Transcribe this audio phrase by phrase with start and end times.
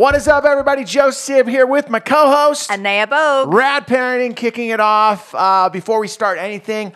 [0.00, 0.84] What is up, everybody?
[0.84, 3.52] Joe Sib here with my co-host, Anaya Bogue.
[3.52, 5.34] Rad Parenting, kicking it off.
[5.34, 6.94] Uh, before we start anything,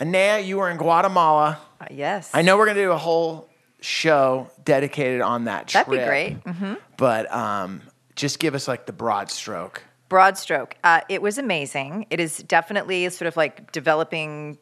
[0.00, 1.58] Anaya, you were in Guatemala.
[1.78, 2.30] Uh, yes.
[2.32, 3.50] I know we're gonna do a whole
[3.82, 5.84] show dedicated on that trip.
[5.84, 6.44] That'd be great.
[6.44, 6.74] Mm-hmm.
[6.96, 7.82] But um,
[8.14, 9.82] just give us like the broad stroke.
[10.08, 10.76] Broad stroke.
[10.82, 12.06] Uh, it was amazing.
[12.08, 14.56] It is definitely sort of like developing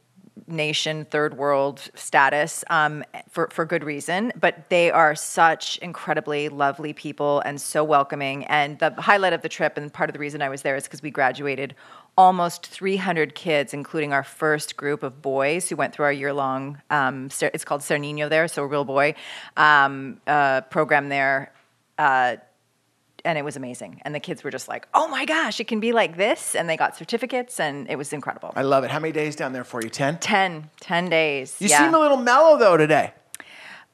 [0.46, 4.32] nation, third world status um, for, for good reason.
[4.38, 8.44] But they are such incredibly lovely people and so welcoming.
[8.46, 10.84] And the highlight of the trip, and part of the reason I was there, is
[10.84, 11.75] because we graduated
[12.16, 16.80] almost 300 kids, including our first group of boys who went through our year long,
[16.90, 19.14] um, it's called Ser Nino there, so a Real Boy
[19.56, 21.53] um, uh, program there.
[21.98, 22.36] Uh,
[23.24, 24.00] and it was amazing.
[24.04, 26.68] And the kids were just like, "Oh my gosh, it can be like this!" And
[26.68, 28.52] they got certificates, and it was incredible.
[28.56, 28.90] I love it.
[28.90, 29.88] How many days down there for you?
[29.90, 30.18] Ten.
[30.18, 31.56] 10, 10 days.
[31.60, 31.78] You yeah.
[31.78, 33.12] seem a little mellow though today.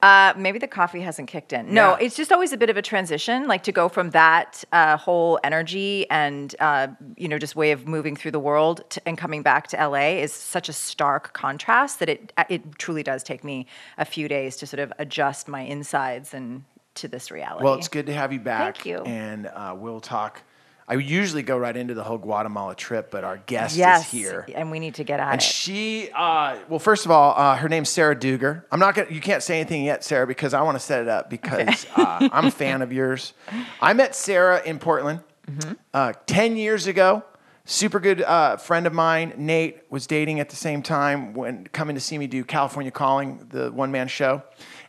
[0.03, 1.75] Uh, maybe the coffee hasn't kicked in.
[1.75, 1.99] No, Yeah.
[2.07, 5.39] it's just always a bit of a transition, like to go from that uh, whole
[5.45, 6.87] energy and uh,
[7.19, 10.17] you know just way of moving through the world to, and coming back to LA
[10.23, 13.67] is such a stark contrast that it it truly does take me
[13.99, 16.65] a few days to sort of adjust my insides and
[16.97, 17.65] to this reality.
[17.65, 18.77] Well, it's good to have you back.
[18.77, 18.99] Thank you.
[19.03, 20.43] And uh, we'll talk.
[20.89, 24.45] I usually go right into the whole Guatemala trip, but our guest yes, is here.
[24.53, 25.45] and we need to get at And it.
[25.45, 28.67] she, uh, well, first of all, uh, her name's Sarah Dougher.
[28.73, 31.07] I'm not gonna, you can't say anything yet, Sarah, because I want to set it
[31.09, 33.35] up because uh, I'm a fan of yours.
[33.81, 35.73] I met Sarah in Portland Mm-hmm.
[35.95, 37.25] uh, 10 years ago.
[37.65, 41.95] Super good uh, friend of mine, Nate, was dating at the same time when coming
[41.97, 44.43] to see me do California Calling, the one man show.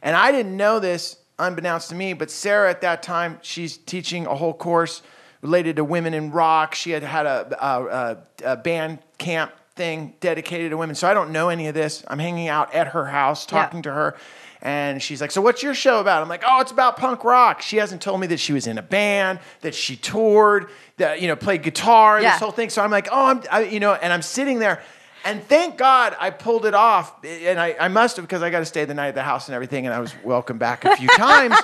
[0.03, 4.25] And I didn't know this, unbeknownst to me, but Sarah at that time, she's teaching
[4.25, 5.01] a whole course
[5.41, 6.75] related to women in rock.
[6.75, 10.95] She had had a, a, a, band camp thing dedicated to women.
[10.95, 12.03] So I don't know any of this.
[12.07, 13.63] I'm hanging out at her house Yeah.
[13.63, 14.15] talking to her.
[14.61, 16.21] And she's like, So what's your show about?
[16.21, 17.63] I'm like, Oh, it's about punk rock.
[17.63, 21.27] She hasn't told me that she was in a band, that she toured, that, you
[21.27, 22.33] know, played guitar, Yeah.
[22.33, 22.69] this whole thing.
[22.69, 24.83] So I'm like, Oh, I'm, I, you know, and I'm sitting there.
[25.23, 27.23] And thank God I pulled it off.
[27.23, 29.47] And I, I must have because I got to stay the night at the house
[29.47, 29.85] and everything.
[29.85, 31.55] And I was welcome back a few times.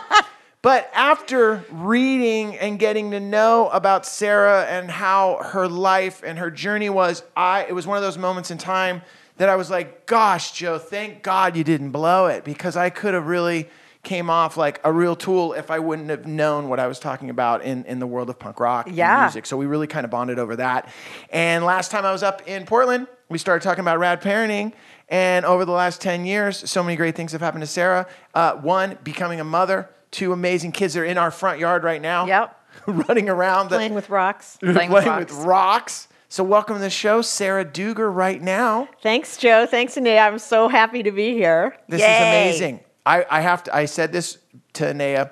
[0.62, 6.51] But after reading and getting to know about Sarah and how her life and her
[6.51, 9.01] journey was, I it was one of those moments in time
[9.38, 13.13] that I was like, "Gosh, Joe, thank God you didn't blow it because I could
[13.13, 13.69] have really
[14.03, 17.29] came off like a real tool if I wouldn't have known what I was talking
[17.29, 19.22] about in, in the world of punk rock and Yeah.
[19.22, 19.46] music.
[19.46, 20.90] So we really kind of bonded over that.
[21.29, 24.74] And last time I was up in Portland, we started talking about rad parenting.
[25.10, 28.08] And over the last 10 years, so many great things have happened to Sarah.
[28.34, 29.90] Uh, one, becoming a mother.
[30.12, 32.26] Two amazing kids are in our front yard right now.
[32.26, 32.54] Yep.
[32.88, 33.70] running around.
[33.70, 34.58] the- playing with rocks.
[34.62, 36.08] Playing playing with with rocks.
[36.30, 38.90] So welcome to the show, Sarah Dougher, right now.
[39.02, 39.66] Thanks, Joe.
[39.66, 40.20] Thanks, Anaya.
[40.20, 41.78] I'm so happy to be here.
[41.88, 42.06] This Yay.
[42.50, 42.80] is amazing.
[43.06, 43.76] I, I have to.
[43.76, 44.38] I said this
[44.74, 45.32] to Anaya,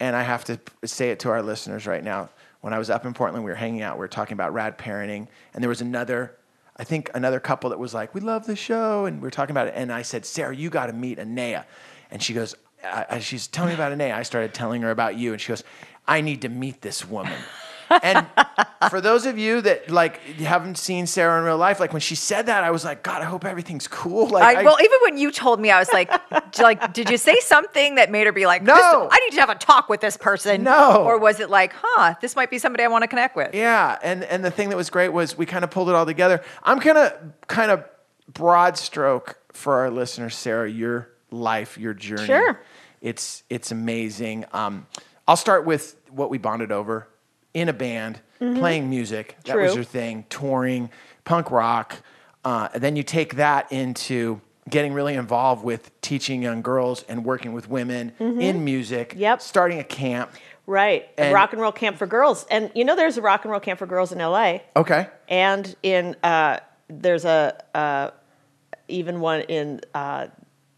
[0.00, 2.30] and I have to say it to our listeners right now.
[2.62, 3.96] When I was up in Portland, we were hanging out.
[3.96, 6.34] We were talking about rad parenting, and there was another.
[6.80, 9.52] I think another couple that was like, "We love the show," and we were talking
[9.52, 9.74] about it.
[9.76, 11.66] And I said, "Sarah, you got to meet Anaya,"
[12.10, 15.14] and she goes, I, I- "She's telling me about Anaya." I started telling her about
[15.16, 15.62] you, and she goes,
[16.08, 17.38] "I need to meet this woman."
[18.02, 18.26] And
[18.88, 22.14] for those of you that like haven't seen Sarah in real life, like when she
[22.14, 24.28] said that, I was like, God, I hope everything's cool.
[24.28, 26.10] Like, I, well, even when you told me, I was like,
[26.58, 29.08] like, did you say something that made her be like, No.
[29.10, 30.62] I need to have a talk with this person?
[30.62, 31.04] No.
[31.04, 33.54] Or was it like, huh, this might be somebody I want to connect with?
[33.54, 36.06] Yeah, and and the thing that was great was we kind of pulled it all
[36.06, 36.42] together.
[36.62, 37.14] I'm gonna
[37.46, 37.84] kind of
[38.32, 42.26] broad stroke for our listeners, Sarah, your life, your journey.
[42.26, 42.60] Sure.
[43.00, 44.44] It's it's amazing.
[44.52, 44.86] Um,
[45.26, 47.08] I'll start with what we bonded over
[47.54, 49.36] in a band, playing music.
[49.44, 50.90] That was your thing, touring,
[51.24, 51.96] punk rock.
[52.44, 57.24] Uh, and then you take that into getting really involved with teaching young girls and
[57.24, 59.14] working with women in music.
[59.16, 59.42] Yep.
[59.42, 60.30] Starting a camp.
[60.66, 61.08] Right.
[61.18, 62.46] And- a rock and roll camp for girls.
[62.50, 64.60] And you know, there's a rock and roll camp for girls in LA.
[64.76, 65.08] Okay.
[65.28, 68.10] And in, uh, there's a, uh,
[68.88, 70.28] even one in, uh,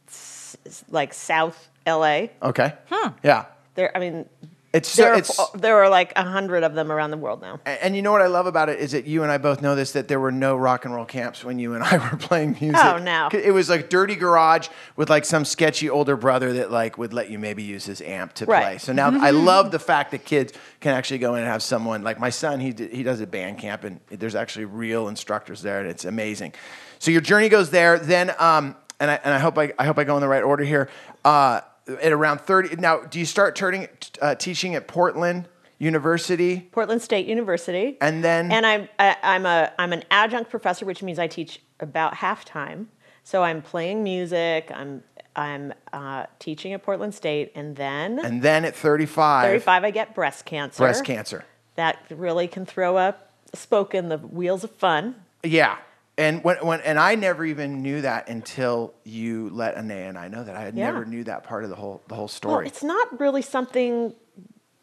[0.09, 2.29] s- s- like South LA.
[2.43, 2.73] Okay.
[2.89, 3.11] Huh.
[3.23, 3.45] Yeah.
[3.75, 4.27] There, I mean,
[4.75, 7.43] It's so there, it's are, there are like a hundred of them around the world
[7.43, 7.61] now.
[7.67, 9.61] and and you know what I love about it is that you and I both
[9.61, 12.17] know this that there were no rock and roll camps when you and I were
[12.17, 12.83] playing music.
[12.83, 13.29] Oh, no.
[13.33, 17.29] It was like dirty garage with like some sketchy older brother that like would let
[17.29, 18.63] you maybe use his amp to Right.
[18.63, 18.79] play.
[18.79, 22.03] So now I love the fact that kids can actually go in and have someone
[22.03, 22.59] like my son.
[22.61, 26.07] He d- he does a band camp and there's actually real instructors there and it's
[26.07, 26.55] amazing.
[26.99, 27.99] So your journey goes there.
[27.99, 30.43] Then um and I and I hope I I hope I go in the right
[30.43, 30.89] order here.
[31.25, 33.89] Uh, at around 30 now do you start turning
[34.21, 35.49] uh, teaching at portland
[35.83, 37.99] university Portland State University.
[38.01, 41.61] and then And I'm I, I'm a I'm an adjunct professor, which means I teach
[41.81, 42.89] about half time.
[43.25, 44.71] So I'm playing music.
[44.73, 45.03] I'm
[45.35, 50.15] I'm uh, teaching at Portland State, and then And then at 35, 35, I get
[50.15, 50.83] breast cancer.
[50.83, 51.45] breast cancer.
[51.75, 53.17] That really can throw a
[53.55, 55.17] spoke in the wheels of fun.
[55.43, 55.79] Yeah.
[56.23, 60.29] And when, when and I never even knew that until you let Anaya and I
[60.29, 60.55] know that.
[60.57, 60.87] I had Yeah.
[60.87, 62.67] never knew that part of the whole the whole Well, story.
[62.67, 64.15] it's not really something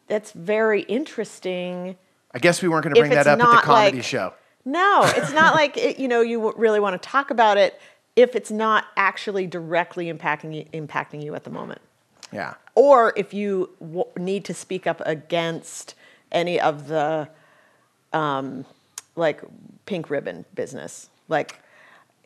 [0.06, 1.96] that's very interesting.
[2.34, 4.34] I guess we weren't going to bring that up at the comedy like- show.
[4.64, 7.80] No, it's not like it, you know you really want to talk about it
[8.16, 11.80] if it's not actually directly impacting you, impacting you at the moment,
[12.32, 12.54] Yeah.
[12.74, 15.94] or if you w- need to speak up against
[16.30, 17.28] any of the
[18.12, 18.64] um,
[19.16, 19.40] like
[19.86, 21.58] pink ribbon business, like.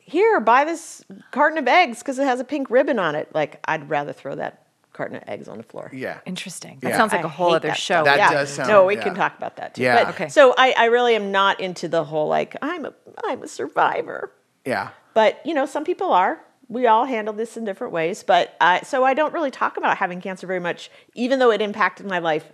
[0.07, 3.35] Here, buy this carton of eggs because it has a pink ribbon on it.
[3.35, 5.91] Like, I'd rather throw that carton of eggs on the floor.
[5.95, 6.19] Yeah.
[6.27, 6.77] Interesting.
[6.83, 6.97] That Yeah.
[6.99, 8.03] sounds like a whole other that show.
[8.03, 8.05] stuff.
[8.05, 8.31] That yeah.
[8.33, 9.03] does sound- No, we yeah.
[9.03, 9.83] can talk about that too.
[9.83, 10.05] Yeah.
[10.05, 10.29] But, Okay.
[10.29, 12.93] So I, I really am not into the whole like I'm a
[13.25, 14.31] I'm a survivor.
[14.67, 14.91] Yeah.
[15.15, 16.39] But you know, some people are.
[16.69, 18.23] We all handle this in different ways.
[18.25, 21.63] But I, so I don't really talk about having cancer very much, even though it
[21.63, 22.45] impacted my life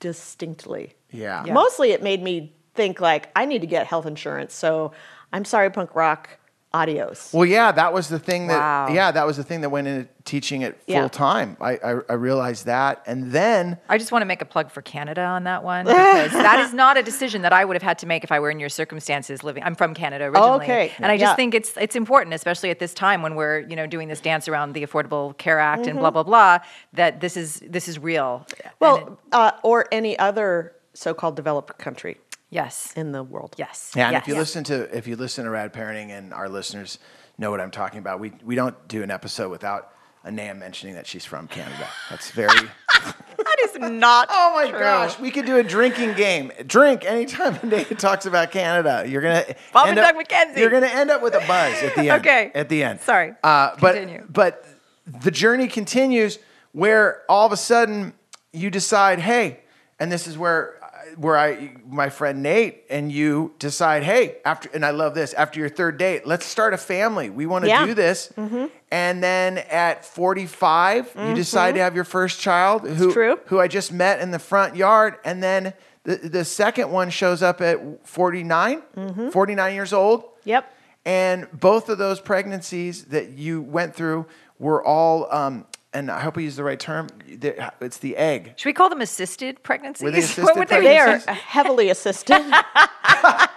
[0.00, 0.94] distinctly.
[1.10, 1.44] Yeah.
[1.46, 1.52] Yeah.
[1.54, 4.52] Mostly, it made me think like I need to get health insurance.
[4.54, 4.92] So
[5.34, 6.30] I'm sorry, punk rock.
[6.72, 7.30] Adios.
[7.32, 8.88] Well, yeah, that was the thing that Wow.
[8.92, 11.06] yeah, that was the thing that went into teaching it full Yeah.
[11.06, 11.56] time.
[11.60, 14.82] I, I I realized that, and then I just want to make a plug for
[14.82, 17.98] Canada on that one because that is not a decision that I would have had
[18.00, 19.62] to make if I were in your circumstances living.
[19.62, 20.92] I'm from Canada originally, Okay.
[20.96, 21.36] and I just Yeah.
[21.36, 24.48] think it's it's important, especially at this time when we're you know doing this dance
[24.48, 25.90] around the Affordable Care Act Mm-hmm.
[25.90, 26.58] and blah blah blah.
[26.94, 28.46] That this is this is real.
[28.50, 32.18] And it- Well, uh, or any other so-called developed country
[32.54, 33.54] yes, in the world.
[33.58, 34.22] yes, yeah, and yes.
[34.22, 36.98] if you listen to if you listen to Rad Parenting and our listeners
[37.36, 39.90] know what I'm talking about, we we don't do an episode without
[40.26, 41.86] Anaya mentioning that she's from Canada.
[42.08, 42.48] That's very.
[42.94, 44.28] that is not.
[44.30, 44.78] Oh my true.
[44.78, 46.50] gosh, we could do a drinking game.
[46.66, 49.04] Drink any anytime Anaya talks about Canada.
[49.06, 50.58] You're gonna Bob end and up- Doug McKenzie.
[50.58, 52.20] You're gonna end up with a buzz at the end.
[52.20, 52.52] Okay.
[52.54, 53.00] At the end.
[53.00, 53.34] Sorry.
[53.42, 54.26] Uh, but Continue.
[54.30, 54.64] but
[55.06, 56.38] the journey continues
[56.72, 58.14] where all of a sudden
[58.52, 59.60] you decide, hey,
[60.00, 60.80] and this is where
[61.16, 65.60] where I my friend Nate and you decide, hey, after and I love this after
[65.60, 67.30] your third date, let's start a family.
[67.30, 67.86] We want to Yeah.
[67.86, 68.32] do this.
[68.36, 68.66] Mm-hmm.
[68.90, 71.34] And then at 45, you mm-hmm.
[71.34, 73.40] decide to have your first child, who true.
[73.46, 75.74] who I just met in the front yard, and then
[76.04, 79.28] the, the second one shows up at 49, mm-hmm.
[79.30, 80.24] 49 years old.
[80.44, 80.72] Yep.
[81.06, 84.26] And both of those pregnancies that you went through
[84.58, 87.08] were all, um, and I hope I use the right term.
[87.26, 88.54] It's the egg.
[88.56, 90.02] Should we call them assisted pregnancies?
[90.04, 92.42] Were they what assisted would they They are heavily assisted.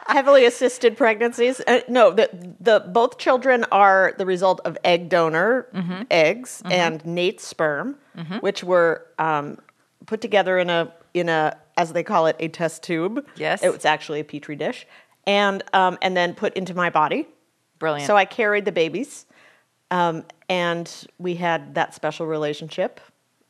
[0.07, 1.61] heavily assisted pregnancies.
[1.67, 2.29] Uh, no, the,
[2.59, 6.03] the both children are the result of egg donor Mm-hmm.
[6.11, 7.97] eggs and Nate's sperm,
[8.39, 9.57] which were um,
[10.05, 13.25] put together in a in a as they call it a test tube.
[13.35, 13.63] Yes.
[13.63, 14.87] it was actually a petri dish,
[15.25, 17.27] and um, and then put into my body.
[17.79, 18.07] Brilliant.
[18.07, 19.26] So I carried the babies,
[19.91, 22.99] um, and we had that special relationship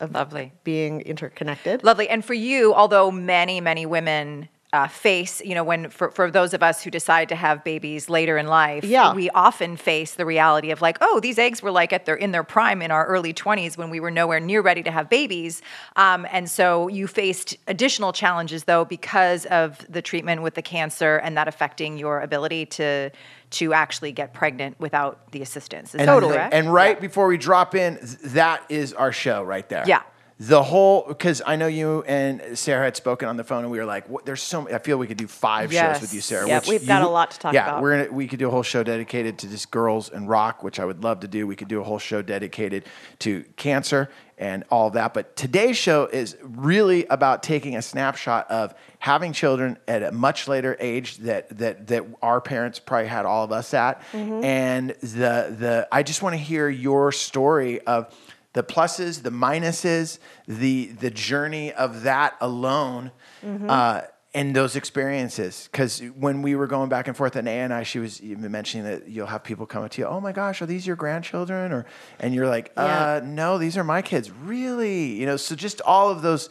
[0.00, 0.52] of Lovely.
[0.64, 1.82] being interconnected.
[1.84, 2.08] Lovely.
[2.08, 6.52] And for you, although many, many women uh, face, you know, when for, for those
[6.52, 9.14] of us who decide to have babies later in life, Yeah.
[9.14, 12.32] we often face the reality of like, oh, these eggs were like at their in
[12.32, 15.62] their prime in our early 20s when we were nowhere near ready to have babies.
[15.96, 21.16] Um, and so you faced additional challenges though because of the treatment with the cancer
[21.16, 23.10] and that affecting your ability to
[23.50, 25.94] to actually get pregnant without the assistance.
[25.94, 26.54] Is that correct?
[26.54, 29.84] And right before we drop in, that is our show right there.
[29.86, 30.02] Yeah.
[30.40, 33.78] The whole, because I know you and Sarah had spoken on the phone, and we
[33.78, 35.96] were like, what, "There's so." Many, I feel we could do five Yes.
[35.96, 36.46] shows with you, Sarah.
[36.48, 37.82] Which we've got a lot to talk yeah, about.
[37.82, 38.12] we're gonna.
[38.12, 41.02] We could do a whole show dedicated to just girls and rock, which I would
[41.02, 41.44] love to do.
[41.48, 42.84] We could do a whole show dedicated
[43.20, 44.10] to cancer
[44.40, 45.12] and all of that.
[45.12, 50.46] But today's show is really about taking a snapshot of having children at a much
[50.46, 54.44] later age that that that our parents probably had all of us at, Mm-hmm.
[54.44, 55.88] and the the.
[55.90, 58.14] I just want to hear your story of
[58.58, 63.10] the pluses, the minuses, the the journey of that alone,
[63.44, 63.70] Mm-hmm.
[63.70, 64.00] uh,
[64.34, 65.68] and those experiences.
[65.70, 68.84] Because when we were going back and forth, and Anna and I, she was mentioning
[68.90, 71.72] that you'll have people come up to you, "Oh my gosh, are these your grandchildren?"
[71.72, 71.86] Or
[72.20, 73.20] and you're like, uh, Yeah.
[73.42, 75.36] "No, these are my kids." Really, you know.
[75.36, 76.50] So just all of those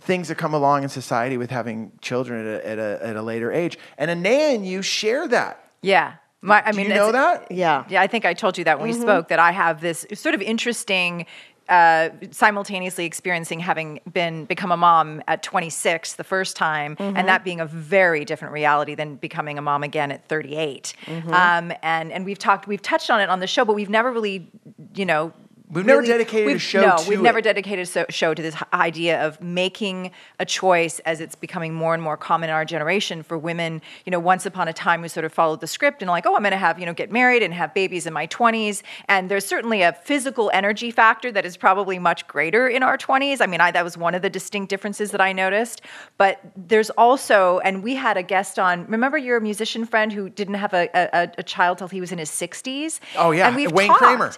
[0.00, 3.22] things that come along in society with having children at a, at a, at a
[3.32, 5.54] later age, and Anaya and you share that.
[5.82, 6.12] Yeah.
[6.40, 7.50] My, I Do mean, you know that?
[7.50, 7.84] Yeah.
[7.88, 9.00] Yeah, I think I told you that when Mm-hmm.
[9.00, 11.26] we spoke that I have this sort of interesting.
[11.68, 17.16] Uh, simultaneously experiencing having been become a mom at 26 the first time, Mm-hmm.
[17.16, 20.94] and that being a very different reality than becoming a mom again at 38.
[21.04, 21.32] Mm-hmm.
[21.32, 24.10] Um, and and we've talked, we've touched on it on the show, but we've never
[24.10, 24.50] really,
[24.94, 25.32] you know,
[25.70, 28.56] We've never dedicated a show no, to we've never dedicated a so- show to this
[28.72, 33.22] idea of making a choice as it's becoming more and more common in our generation
[33.22, 33.82] for women.
[34.06, 36.34] You know, once upon a time, we sort of followed the script and like, oh,
[36.34, 38.82] I'm going to have you know get married and have babies in my 20s.
[39.08, 43.42] And there's certainly a physical energy factor that is probably much greater in our 20s.
[43.42, 45.82] I mean, I, that was one of the distinct differences that I noticed.
[46.16, 48.86] But there's also, and we had a guest on.
[48.86, 52.18] Remember your musician friend who didn't have a, a, a child till he was in
[52.18, 53.00] his 60s.
[53.16, 54.00] Oh, yeah, and we've Wayne talked.
[54.00, 54.32] Kramer.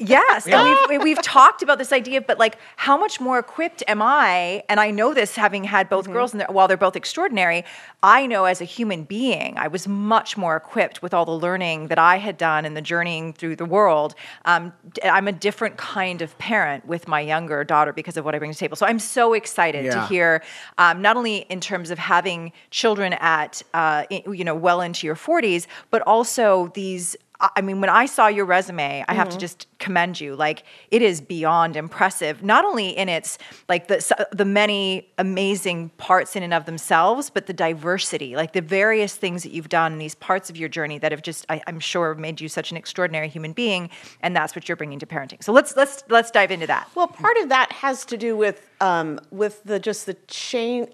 [0.00, 0.86] Yes, Yeah.
[0.88, 4.64] we've, we've talked about this idea, but like, how much more equipped am I?
[4.68, 7.64] And I know this, having had both girls, and while they're both extraordinary,
[8.02, 11.88] I know as a human being, I was much more equipped with all the learning
[11.88, 14.14] that I had done and the journeying through the world.
[14.46, 14.72] Um,
[15.04, 18.50] I'm a different kind of parent with my younger daughter because of what I bring
[18.52, 18.76] to the table.
[18.76, 20.42] So I'm so excited to hear,
[20.78, 25.16] um, not only in terms of having children at, uh, you know, well into your
[25.16, 27.16] 40s, but also these.
[27.56, 30.36] I mean, when I saw your resume, I have to just commend you.
[30.36, 32.42] Like, it is beyond impressive.
[32.42, 37.46] Not only in its like the the many amazing parts in and of themselves, but
[37.46, 40.98] the diversity, like the various things that you've done in these parts of your journey
[40.98, 43.90] that have just, I, I'm sure, made you such an extraordinary human being.
[44.22, 45.42] And that's what you're bringing to parenting.
[45.42, 46.88] So let's let's let's dive into that.
[46.94, 50.88] Well, part of that has to do with um, with the just the change.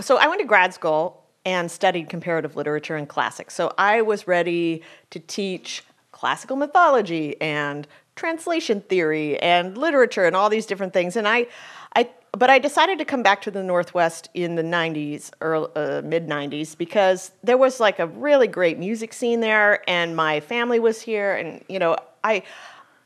[0.00, 3.54] So I went to grad school and studied comparative literature and classics.
[3.54, 5.82] So I was ready to teach
[6.22, 11.16] classical mythology and translation theory and literature and all these different things.
[11.16, 11.48] And I,
[11.96, 16.00] I, but I decided to come back to the Northwest in the '90s, early, uh,
[16.02, 20.78] mid '90s, because there was like a really great music scene there, and my family
[20.78, 22.44] was here, and you know, I,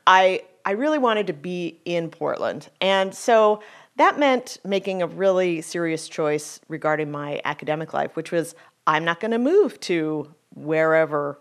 [0.05, 3.63] I, I really wanted to be in Portland, and so
[3.95, 8.53] that meant making a really serious choice regarding my academic life, which was
[8.85, 11.39] I'm not going to move to wherever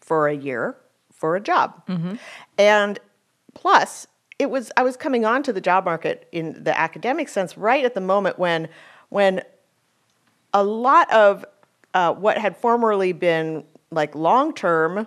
[0.00, 0.76] for a year
[1.22, 1.68] for a job.
[2.58, 2.98] And
[3.54, 4.06] plus,
[4.38, 7.94] it was I was coming onto the job market in the academic sense right at
[7.94, 8.68] the moment when
[9.08, 9.42] when
[10.52, 11.44] a lot of
[11.94, 15.06] uh, what had formerly been like long term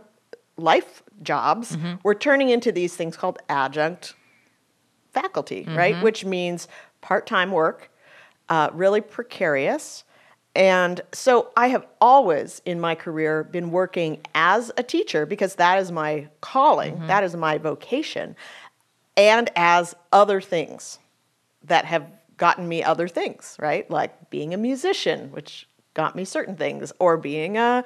[0.58, 4.14] life jobs were turning into these things called adjunct
[5.12, 5.96] faculty, right?
[6.04, 6.68] Which means
[7.02, 7.90] part time work,
[8.48, 10.04] uh, really precarious.
[10.56, 15.80] And so I have always in my career been working as a teacher because that
[15.80, 17.08] is my calling, mm-hmm.
[17.08, 18.36] that is my vocation,
[19.18, 21.00] and as other things
[21.66, 23.90] that have gotten me other things, right?
[23.90, 27.84] Like being a musician, which got me certain things, or being a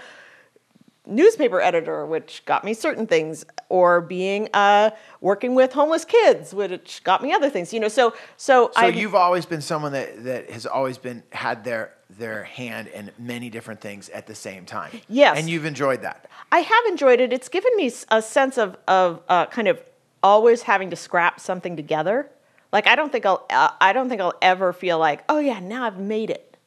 [1.10, 7.02] newspaper editor, which got me certain things, or being uh, working with homeless kids, which
[7.04, 7.74] got me other things.
[7.74, 11.24] You know, so so, So I you've always been someone that, that has always been
[11.32, 14.92] had their their hand in many different things at the same time.
[15.08, 15.38] Yes.
[15.38, 16.30] And you've enjoyed that.
[16.52, 17.32] I have enjoyed it.
[17.32, 19.82] It's given me a sense of of uh, kind of
[20.24, 22.30] always having to scrap something together.
[22.72, 25.60] Like I don't think I'll uh, I don't think I'll ever feel like oh yeah
[25.60, 26.58] now I've made it.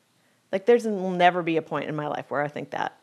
[0.51, 2.99] Like there's will never be a point in my life where I think that.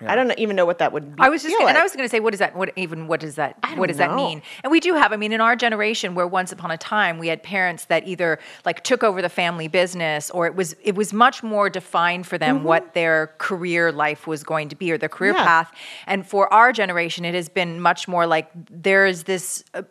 [0.00, 1.16] I don't even know what that would.
[1.16, 2.72] Be, I was just, gonna, and I was going to say, what does that, what
[2.76, 4.42] even, what does that, what does don't that mean?
[4.62, 7.28] And we do have, I mean, in our generation, where once upon a time we
[7.28, 11.12] had parents that either like took over the family business, or it was, it was
[11.12, 15.08] much more defined for them what their career life was going to be, or their
[15.08, 15.40] career Mm-hmm.
[15.40, 15.44] Yeah.
[15.44, 15.72] path.
[16.06, 19.82] And for our generation, it has been much more like there is this uh,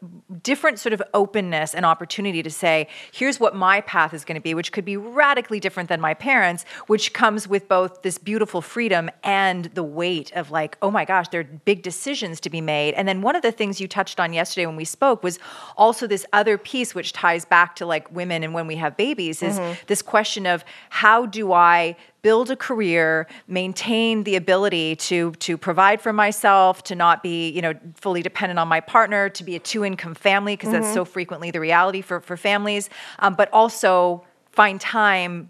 [0.41, 4.41] different sort of openness and opportunity to say, here's what my path is going to
[4.41, 8.61] be, which could be radically different than my parents, which comes with both this beautiful
[8.61, 12.61] freedom and the weight of like, oh my gosh, there are big decisions to be
[12.61, 12.93] made.
[12.95, 15.39] And then one of the things you touched on yesterday when we spoke was
[15.77, 19.41] also this other piece, which ties back to like women and when we have babies,
[19.43, 25.57] is this question of how do I build a career, maintain the ability to to
[25.57, 29.55] provide for myself, to not be you know fully dependent on my partner, to be
[29.55, 33.51] a two income family because that's so frequently the reality for for families, um, but
[33.53, 35.49] also find time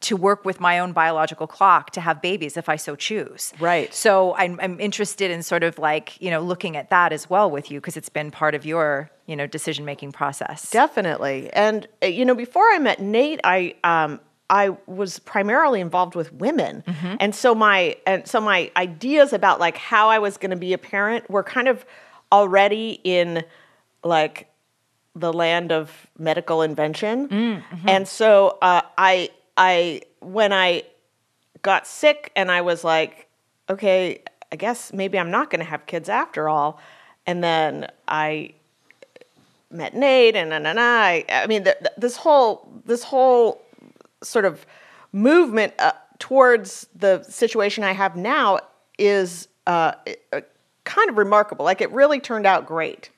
[0.00, 3.52] to work with my own biological clock to have babies if I so choose.
[3.60, 3.92] Right.
[3.92, 7.50] So I'm, I'm interested in sort of like you know looking at that as well
[7.50, 10.70] with you because it's been part of your you know decision making process.
[10.70, 11.50] Definitely.
[11.52, 16.32] And uh, you know, before I met Nate, I um I was primarily involved with
[16.32, 16.82] women.
[17.20, 20.72] And so my and so my ideas about like how I was going to be
[20.72, 21.84] a parent were kind of
[22.32, 23.44] already in
[24.02, 24.48] like
[25.14, 27.62] the land of medical invention.
[27.86, 29.30] And so uh, I
[29.60, 30.84] I when I
[31.60, 33.28] got sick and I was like,
[33.68, 36.80] okay, I guess maybe I'm not going to have kids after all.
[37.26, 38.54] And then I
[39.70, 43.62] met Nate and and, and I I mean th th- this whole this whole
[44.22, 44.64] sort of
[45.12, 48.58] movement uh, towards the situation I have now
[48.98, 49.92] is uh,
[50.32, 50.40] uh,
[50.84, 51.64] kind of remarkable.
[51.66, 53.10] Like it really turned out great.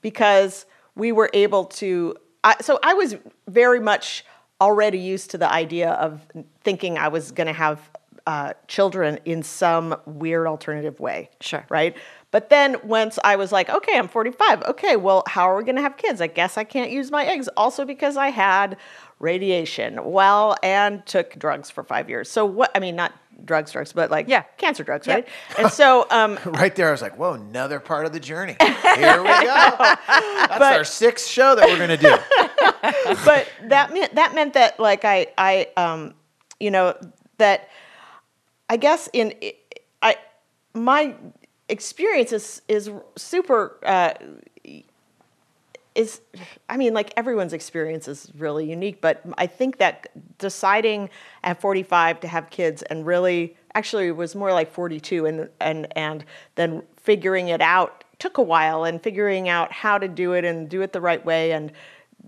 [0.00, 2.16] because we were able to.
[2.42, 3.16] I, so I was
[3.46, 4.24] very much
[4.60, 6.26] already used to the idea of
[6.62, 7.90] thinking I was going to have
[8.26, 11.30] uh, children in some weird alternative way.
[11.40, 11.64] Sure.
[11.68, 11.96] Right.
[12.32, 14.64] But then once I was like, okay, I'm 45.
[14.64, 16.20] Okay, well, how are we going to have kids?
[16.20, 17.48] I guess I can't use my eggs.
[17.56, 18.76] Also because I had
[19.20, 20.04] radiation.
[20.04, 22.28] Well, and took drugs for five years.
[22.28, 22.70] So what?
[22.74, 23.12] I mean, not
[23.44, 24.42] drugs, drugs, but like Yeah.
[24.56, 25.14] cancer drugs, Yeah.
[25.14, 25.28] right?
[25.58, 28.56] And so, um, Right there, I was like, whoa, another part of the journey.
[28.60, 29.74] Here we go.
[29.78, 32.16] That's our sixth show that we're going to do.
[33.24, 36.14] but that meant that meant that like I I um
[36.60, 36.94] you know
[37.38, 37.68] that
[38.68, 39.34] I guess in
[40.02, 40.16] I
[40.74, 41.14] my
[41.68, 44.14] experience is is super uh,
[45.96, 46.20] is
[46.68, 51.10] I mean like everyone's experience is really unique but I think that deciding
[51.42, 55.86] at 45 to have kids and really actually it was more like 42 and and
[55.96, 56.24] and
[56.54, 60.68] then figuring it out took a while and figuring out how to do it and
[60.68, 61.72] do it the right way and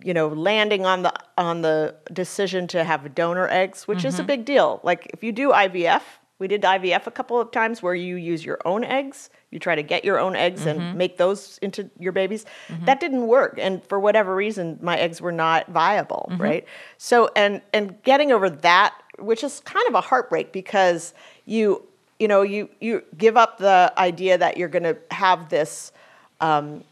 [0.02, 4.18] you know landing on the on the decision to have donor eggs which is a
[4.18, 4.26] mm-hmm.
[4.26, 4.80] big deal.
[4.82, 6.02] Like if you do IVF
[6.38, 9.75] we did IVF a couple of times where you use your own eggs you try
[9.75, 10.99] to get your own eggs and mm-hmm.
[10.99, 12.85] make those into your babies mm-hmm.
[12.85, 13.59] that didn't work.
[13.59, 16.43] And for whatever reason my eggs were not viable mm-hmm.
[16.43, 16.64] right?
[16.99, 21.12] So and and getting over that which is kind of a heartbreak because
[21.45, 21.83] you
[22.19, 25.93] you know you you give up the idea that you're going to have this
[26.40, 26.85] um,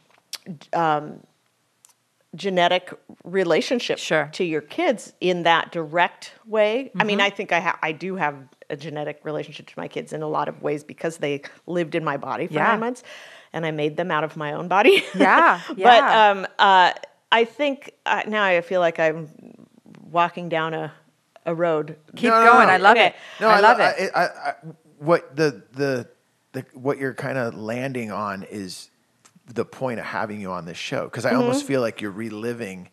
[0.73, 1.21] um,
[2.37, 2.93] genetic
[3.25, 4.28] relationship Sure.
[4.33, 6.90] to your kids in that direct way.
[6.99, 8.37] I mean, I think I ha- I do have
[8.71, 12.05] a genetic relationship to my kids in a lot of ways because they lived in
[12.05, 12.69] my body for Yeah.
[12.69, 13.02] nine months,
[13.52, 15.02] and I made them out of my own body.
[15.14, 16.93] Yeah, but um, uh,
[17.33, 19.28] I think uh, now I feel like I'm
[20.11, 20.93] walking down a
[21.47, 21.97] a road.
[22.16, 22.66] Keep No, no, going.
[22.66, 22.73] no.
[22.73, 23.07] I love Okay.
[23.07, 23.14] it.
[23.40, 24.11] No, I, love lo- it.
[24.14, 24.55] I, I, I,
[24.99, 26.09] what the, the
[26.52, 28.90] the what you're kind of landing on is
[29.47, 31.67] the point of having you on this show because I almost Mm-hmm.
[31.69, 32.88] feel like you're reliving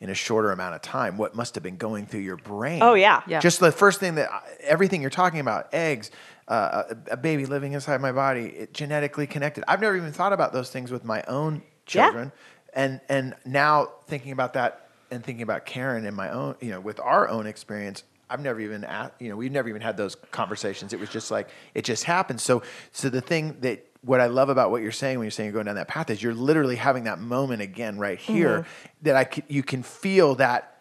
[0.00, 2.80] in a shorter amount of time what must have been going through your brain.
[2.82, 3.22] Oh, yeah.
[3.26, 3.40] Yeah.
[3.40, 4.30] Just the first thing that
[4.62, 6.10] everything you're talking about, eggs,
[6.46, 9.64] uh, a, a baby living inside my body, it, genetically connected.
[9.68, 12.82] I've never even thought about those things with my own children, Yeah.
[12.82, 16.80] and and now thinking about that and thinking about Karen and my own, you know,
[16.80, 18.04] with our own experience.
[18.30, 20.92] I've never even, asked, you know, we've never even had those conversations.
[20.92, 22.42] It was just like it just happened.
[22.42, 25.48] So, so the thing that what I love about what you're saying when you're saying
[25.48, 28.66] you're going down that path is you're literally having that moment again right here
[29.02, 30.74] that I you can feel that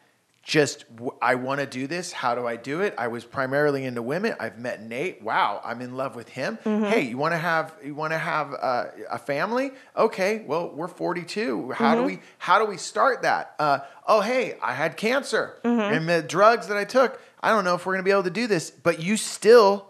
[0.43, 0.85] just
[1.21, 2.13] I want to do this.
[2.13, 2.95] How do I do it?
[2.97, 4.33] I was primarily into women.
[4.39, 5.21] I've met Nate.
[5.21, 6.57] Wow, I'm in love with him.
[6.63, 9.71] Hey, you want to have you want to have uh, a family?
[9.97, 11.71] Okay, well we're 42.
[11.71, 13.55] How do we how do we start that?
[13.59, 17.19] Uh, oh hey, I had cancer and the drugs that I took.
[17.43, 19.85] I don't know if we're gonna be able to do this, but you still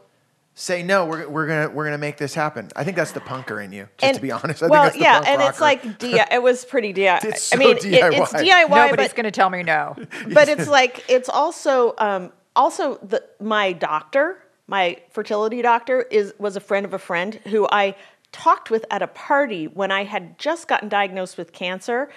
[0.57, 1.05] say no.
[1.05, 2.69] We're, we're gonna we're gonna make this happen.
[2.75, 3.87] I think that's the punker in you.
[3.97, 6.19] Just to be honest, I well, think that's the yeah, punk and it's like D-
[6.31, 7.23] it was pretty DIY.
[7.23, 8.49] It's I mean, so it- it's DIY.
[8.49, 9.95] DIY, Nobody's but going to tell me no.
[10.33, 16.55] but it's like it's also um, also the my doctor, my fertility doctor, is was
[16.55, 17.95] a friend of a friend who I
[18.31, 22.09] talked with at a party when I had just gotten diagnosed with cancer,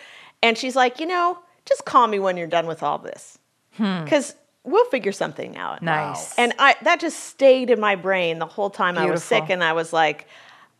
[0.42, 3.38] and she's like, you know, just call me when you're done with all this,
[3.76, 5.82] because we'll figure something out.
[5.82, 6.36] Nice.
[6.38, 9.62] And I that just stayed in my brain the whole time I was sick, and
[9.64, 10.26] I was like,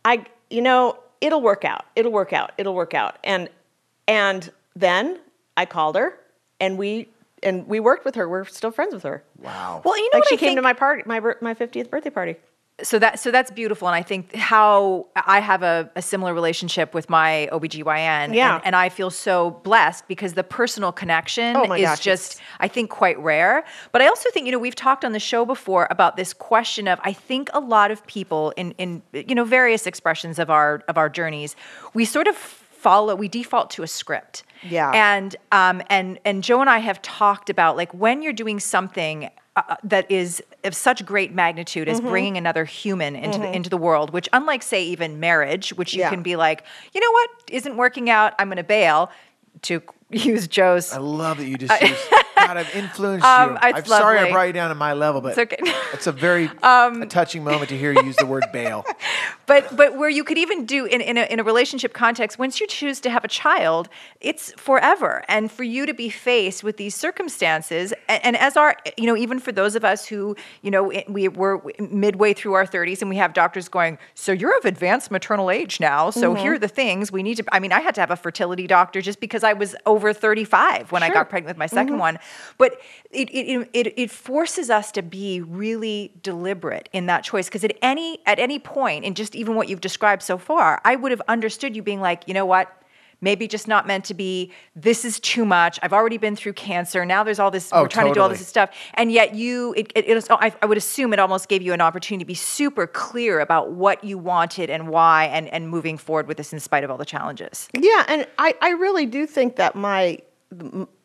[0.05, 3.49] I you know it'll work out, it'll work out, it'll work out, and
[4.07, 5.19] and then
[5.57, 6.17] I called her,
[6.59, 7.07] and we
[7.43, 8.27] and we worked with her.
[8.29, 9.23] We're still friends with her.
[9.39, 9.81] wow.
[9.83, 10.57] Well, you know like what she I came think?
[10.59, 12.35] to my party, my my fiftieth birthday party.
[12.83, 16.93] So that so that's beautiful and i think how i have a, a similar relationship
[16.93, 18.55] with my obgyn Yeah.
[18.55, 22.47] and, and i feel so blessed because the personal connection Oh is gosh, just it's-
[22.59, 25.45] i think quite rare but i also think you know we've talked on the show
[25.45, 29.43] before about this question of i think a lot of people in in you know
[29.45, 31.55] various expressions of our of our journeys
[31.93, 34.91] we sort of follow we default to a script Yeah.
[34.93, 39.29] and um and and joe and i have talked about like when you're doing something
[39.55, 42.05] uh, that is of such great magnitude Mm-hmm.
[42.05, 45.93] as bringing another human into the, into the world which unlike say even marriage which
[45.93, 46.09] you Yeah.
[46.09, 49.11] can be like you know what isn't working out i'm going to bail
[49.63, 52.01] to use joe's I love that you just used.
[52.47, 53.55] God, I've influenced Um, you.
[53.63, 55.57] it's I'm sorry I brought you down to my level, but It's okay.
[55.61, 58.85] Um, it's a very a touching moment to hear you use the word bail.
[59.45, 62.59] but but where you could even do in, in, a, in a relationship context once
[62.59, 63.89] you choose to have a child
[64.21, 68.75] it's forever and for you to be faced with these circumstances and, and as our
[68.97, 72.65] you know even for those of us who you know we were midway through our
[72.65, 76.41] 30s and we have doctors going so you're of advanced maternal age now so Mm-hmm.
[76.43, 78.67] here are the things we need to i mean i had to have a fertility
[78.67, 82.19] doctor just because i was over 35 when i got pregnant with my 2nd one
[82.57, 82.79] but
[83.11, 87.77] it, it, it, it forces us to be really deliberate in that choice because at
[87.81, 91.21] any at any point in just even what you've described so far i would have
[91.27, 92.81] understood you being like you know what
[93.21, 94.51] maybe just not meant to be.
[94.75, 95.79] This is too much.
[95.81, 97.05] I've already been through cancer.
[97.05, 97.69] Now there's all this.
[97.71, 100.27] Oh, we're trying to do all this stuff, and yet you, it, it, it is,
[100.29, 103.71] I, I would assume it almost gave you an opportunity to be super clear about
[103.71, 106.97] what you wanted and why, and and moving forward with this in spite of all
[106.97, 107.69] the challenges.
[107.73, 110.17] Yeah, and I, I really do think that my m-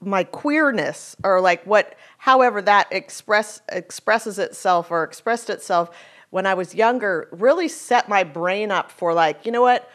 [0.01, 5.91] my queerness or like what however that express expresses itself or expressed itself
[6.31, 9.89] when I was younger really set my brain up for like, you know what?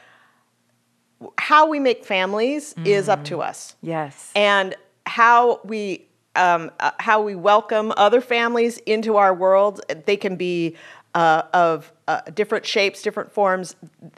[1.37, 3.75] How we make families is up to us.
[3.81, 4.31] Yes.
[4.35, 9.81] And how we um, uh, how we welcome other families into our world.
[10.05, 10.77] They can be
[11.13, 13.75] uh, of uh, different shapes, different forms.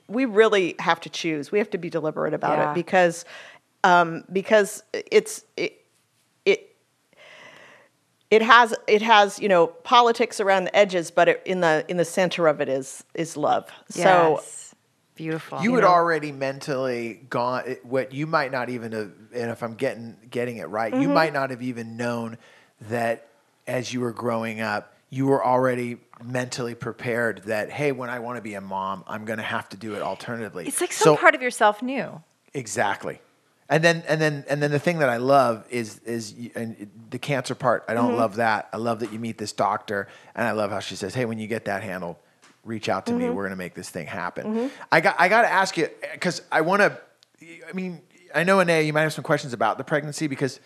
[0.07, 1.51] We really have to choose.
[1.51, 2.71] We have to be deliberate about Yeah.
[2.71, 3.25] it because
[3.83, 5.85] um, because it's it,
[6.45, 6.75] it
[8.31, 11.97] it has it has you know politics around the edges, but it, in the in
[11.97, 13.69] the center of it is is love.
[13.89, 14.41] So
[15.15, 15.61] beautiful.
[15.61, 15.87] you had know?
[15.89, 20.65] already mentally gone what you might not even have and if i'm getting getting it
[20.69, 21.13] right you Mm-hmm.
[21.13, 22.39] might not have even known
[22.89, 23.27] that
[23.67, 28.37] as you were growing up you were already mentally prepared that hey when i want
[28.37, 31.15] to be a mom i'm going to have to do it alternatively it's like some
[31.15, 32.19] part of yourself knew.
[32.55, 33.21] Exactly.
[33.73, 36.91] And then and then and then the thing that I love is is you, and
[37.09, 37.83] the cancer part.
[37.87, 38.17] I don't Mm-hmm.
[38.17, 38.69] love that.
[38.71, 41.39] I love that you meet this doctor, and I love how she says, "Hey, when
[41.39, 42.17] you get that handled,
[42.63, 43.23] reach out to me.
[43.25, 43.33] Mm-hmm.
[43.33, 46.43] We're going to make this thing happen." I got I got to ask you because
[46.51, 46.95] I want to.
[47.67, 48.01] I mean,
[48.35, 50.59] I know Anaya, you might have some questions about the pregnancy because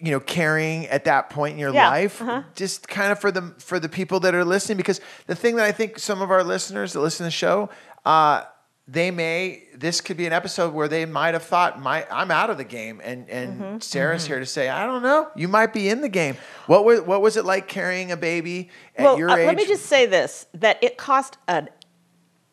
[0.00, 2.44] you know carrying at that point in your Yeah, life uh-huh.
[2.54, 5.66] just kind of for the for the people that are listening because the thing that
[5.66, 7.68] i think some of our listeners that listen to the show
[8.06, 8.42] uh,
[8.88, 12.50] they may this could be an episode where they might have thought my i'm out
[12.50, 13.78] of the game and and Mm-hmm.
[13.80, 17.00] sarah's here to say i don't know you might be in the game what was
[17.02, 19.86] what was it like carrying a baby at well, your uh, age let me just
[19.86, 21.68] say this: that it cost a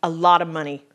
[0.04, 0.86] a lot of money.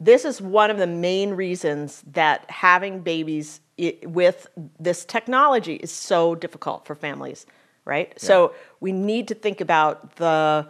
[0.00, 4.48] This is one of the main reasons that having babies i- with
[4.80, 7.44] this technology is so difficult for families,
[7.84, 8.12] right?
[8.18, 10.66] So we need to think about the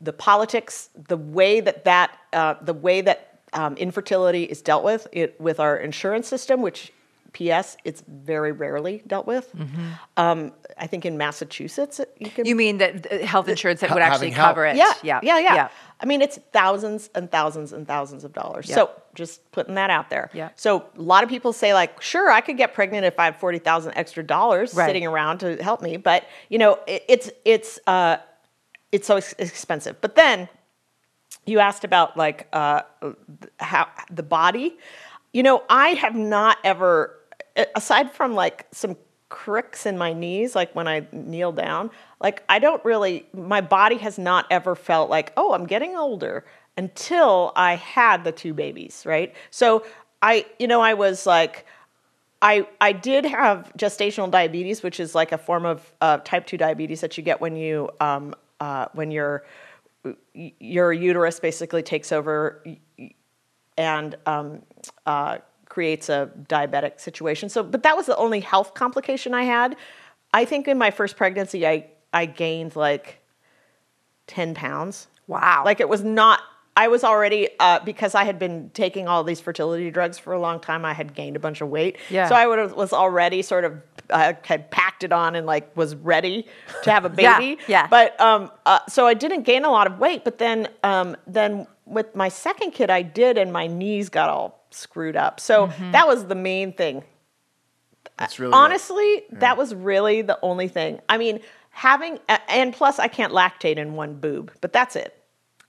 [0.00, 5.06] the politics, the way that that uh, the way that um, infertility is dealt with
[5.12, 6.92] it, with our insurance system, which
[7.32, 7.76] P.S.
[7.84, 9.52] it's very rarely dealt with.
[10.16, 14.02] Um, I think in Massachusetts you can You mean that uh, health insurance that would
[14.02, 14.48] actually having help.
[14.50, 14.76] cover it?
[14.76, 15.68] yeah, yeah, yeah, yeah,
[16.00, 18.68] I mean, it's thousands and thousands and thousands of dollars.
[18.68, 18.76] Yeah.
[18.76, 20.30] So just putting that out there.
[20.32, 20.50] Yeah.
[20.54, 23.36] So a lot of people say like, sure, I could get pregnant if I had
[23.40, 24.86] forty thousand extra dollars Right.
[24.86, 28.18] sitting around to help me, but you know, it, it's it's uh,
[28.92, 30.00] it's so ex- expensive.
[30.00, 30.48] But then
[31.46, 32.82] you asked about like uh,
[33.60, 34.76] how the body.
[35.32, 37.18] You know, I have not ever,
[37.74, 38.96] aside from like some
[39.28, 43.96] cricks in my knees, like when I kneel down, like I don't really, my body
[43.96, 46.44] has not ever felt like, oh, I'm getting older
[46.76, 49.34] until I had the two babies, right?
[49.50, 49.84] So
[50.22, 51.66] I, you know, I was like,
[52.42, 56.56] I, I did have gestational diabetes, which is like a form of uh, type 2
[56.56, 59.44] diabetes that you get when you um, uh, when your
[60.34, 62.64] your uterus basically takes over
[63.76, 64.62] and um,
[65.06, 65.38] uh,
[65.68, 67.48] creates a diabetic situation.
[67.48, 69.76] So, but that was the only health complication I had.
[70.32, 73.20] I think in my first pregnancy, I I gained like
[74.26, 75.08] ten pounds.
[75.26, 75.62] Wow.
[75.64, 76.40] Like it was not.
[76.76, 80.40] I was already uh, because I had been taking all these fertility drugs for a
[80.40, 80.84] long time.
[80.84, 81.98] I had gained a bunch of weight.
[82.10, 82.28] Yeah.
[82.28, 85.76] So I would have, was already sort of uh, had packed it on and like
[85.76, 86.46] was ready
[86.82, 87.58] to have a baby.
[87.68, 87.82] yeah.
[87.82, 90.24] yeah, But um, uh, so I didn't gain a lot of weight.
[90.24, 94.64] But then um, then with my second kid, I did, and my knees got all
[94.70, 95.38] screwed up.
[95.38, 95.92] So Mm-hmm.
[95.92, 97.04] that was the main thing.
[98.18, 101.00] That's really Honestly, that was really the only thing.
[101.08, 105.16] I mean, having and plus I can't lactate in one boob, but that's it.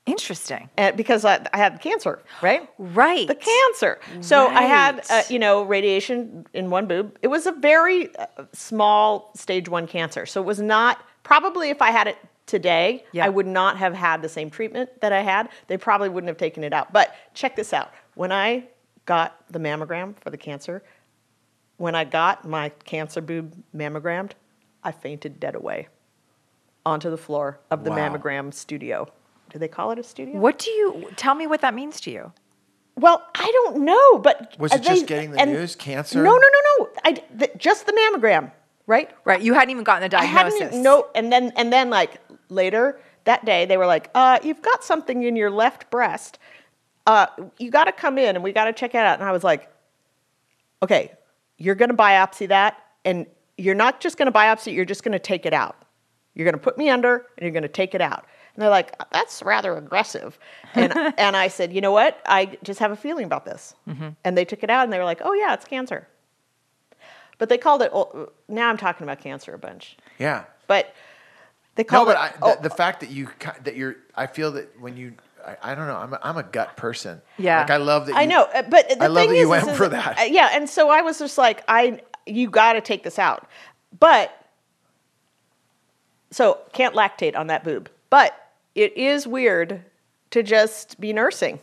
[0.05, 0.69] Interesting.
[0.77, 2.69] And because I, I had cancer, right?
[2.77, 3.27] Right.
[3.27, 3.99] The cancer.
[4.21, 7.17] So I had, uh, you know, radiation in one boob.
[7.23, 10.25] It was a very uh, small stage one cancer.
[10.27, 13.25] So it was not, probably if I had it today, Yeah.
[13.25, 15.49] I would not have had the same treatment that I had.
[15.67, 16.93] They probably wouldn't have taken it out.
[16.93, 17.91] But check this out.
[18.13, 18.65] When I
[19.07, 20.83] got the mammogram for the cancer,
[21.77, 24.33] when I got my cancer boob mammogrammed,
[24.83, 25.87] I fainted dead away
[26.85, 27.97] onto the floor of the Wow.
[27.97, 29.11] mammogram studio.
[29.49, 30.39] Do they call it a studio?
[30.39, 32.31] What do you tell me what that means to you?
[32.97, 36.23] Well, I don't know, but Was it just getting the and- news, cancer?
[36.23, 36.89] No, no, no, no.
[37.03, 38.51] I the, just the mammogram,
[38.87, 39.09] right?
[39.25, 39.41] Right.
[39.41, 40.59] You hadn't even gotten the I diagnosis.
[40.59, 44.61] hadn't no, and then and then like later that day they were like, uh, "You've
[44.61, 46.39] got something in your left breast.
[47.05, 47.27] Uh,
[47.59, 49.43] you got to come in and we got to check it out." And I was
[49.43, 49.69] like,
[50.81, 51.11] "Okay,
[51.57, 53.25] you're going to biopsy that, and
[53.57, 55.75] you're not just going to biopsy; you're just going to take it out.
[56.33, 58.25] You're going to put me under, and you're going to take it out."
[58.55, 60.39] And they're like, that's rather aggressive.
[60.73, 62.21] And, and I said, you know what?
[62.25, 63.75] I just have a feeling about this.
[63.87, 64.09] Mm-hmm.
[64.23, 66.07] And they took it out and they were like, oh, yeah, it's cancer.
[67.37, 67.91] But they called it,
[68.47, 69.97] now I'm talking about cancer a bunch.
[70.19, 70.45] Yeah.
[70.67, 70.95] But
[71.75, 72.17] they No, but it.
[72.17, 73.27] I, oh, the, the fact that you
[73.63, 75.15] that you're, I feel that when you,
[75.45, 77.21] I, I don't know, I'm a, I'm a gut person.
[77.37, 77.59] Yeah.
[77.59, 78.13] Like I love that.
[78.13, 79.77] You, I know, uh, but the I love thing that is, you is- went is-
[79.77, 80.17] for that.
[80.17, 83.49] uh, yeah, and so I was just like, I, you got to take this out,
[83.99, 84.31] but
[86.31, 88.44] so can't lactate on that boob, but
[88.75, 89.81] it is weird
[90.31, 91.59] to just be nursing,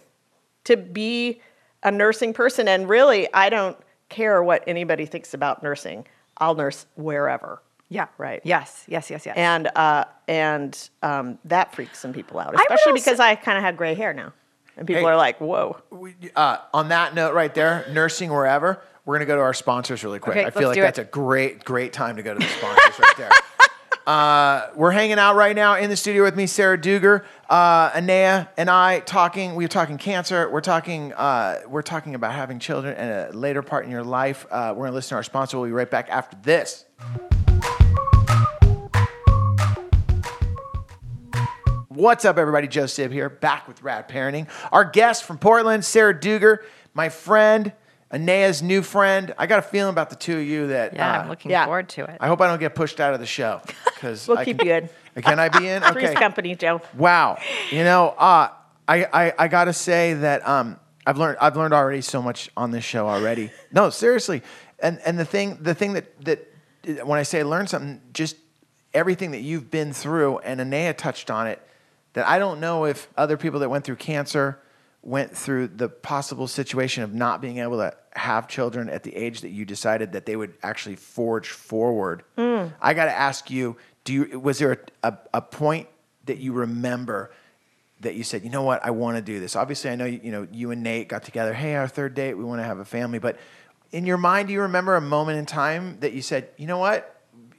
[0.64, 1.40] to be
[1.82, 3.76] a nursing person, and really, I don't
[4.08, 6.06] care what anybody thinks about nursing.
[6.38, 7.62] I'll nurse wherever.
[7.88, 8.06] Yeah.
[8.16, 8.40] Right.
[8.44, 8.84] Yes.
[8.88, 9.10] Yes.
[9.10, 9.26] Yes.
[9.26, 9.36] Yes.
[9.36, 13.58] And uh, and um, that freaks some people out, would especially also- because I kind
[13.58, 14.32] of have gray hair now,
[14.78, 15.08] and people Hey.
[15.08, 18.82] are like, "Whoa." We- uh, on that note, right there, nursing wherever.
[19.04, 20.36] We're gonna go to our sponsors really quick.
[20.38, 21.02] Okay, I feel like that's it.
[21.08, 23.30] a great, great time to go to the sponsors right there.
[24.06, 28.48] Uh, we're hanging out right now in the studio with me, Sarah Dougher, uh, Anaya,
[28.56, 29.54] and I talking.
[29.54, 30.50] We're talking cancer.
[30.50, 31.12] We're talking.
[31.12, 34.44] Uh, we're talking about having children and a later part in your life.
[34.50, 35.56] Uh, we're gonna listen to our sponsor.
[35.56, 36.84] We'll be right back after this.
[41.88, 42.66] What's up, everybody?
[42.66, 44.48] Joe Sib here, back with Rad Parenting.
[44.72, 47.72] Our guest from Portland, Sarah Dougher, my friend,
[48.12, 49.34] Anaya's new friend.
[49.38, 50.94] I got a feeling about the two of you that.
[50.94, 51.18] yeah.
[51.18, 51.64] uh, I'm looking yeah.
[51.64, 52.18] forward to it.
[52.20, 54.88] I hope I don't get pushed out of the show because We'll keep you in.
[55.22, 55.82] Can I be in?
[55.92, 56.14] Three's Okay.
[56.14, 56.82] company, Joe.
[56.96, 57.38] Wow.
[57.70, 58.50] You know, uh,
[58.86, 62.50] I, I, I got to say that um, I've learned I've learned already so much
[62.56, 63.50] on this show already.
[63.72, 64.42] No, seriously.
[64.78, 68.36] And and the thing the thing that that when I say learn something, just
[68.92, 71.60] everything that you've been through, and Anaya touched on it.
[72.14, 74.58] That I don't know if other people that went through cancer
[75.02, 79.40] went through the possible situation of not being able to have children at the age
[79.40, 82.22] that you decided that they would actually forge forward.
[82.36, 82.66] Hmm.
[82.80, 85.88] I got to ask you: Do you was there a, a, a point
[86.26, 87.32] that you remember
[88.00, 89.56] that you said, you know what, I want to do this?
[89.56, 91.52] Obviously, I know you, you know you and Nate got together.
[91.52, 93.18] Hey, our third date, we want to have a family.
[93.18, 93.38] But
[93.90, 96.78] in your mind, do you remember a moment in time that you said, you know
[96.78, 97.11] what?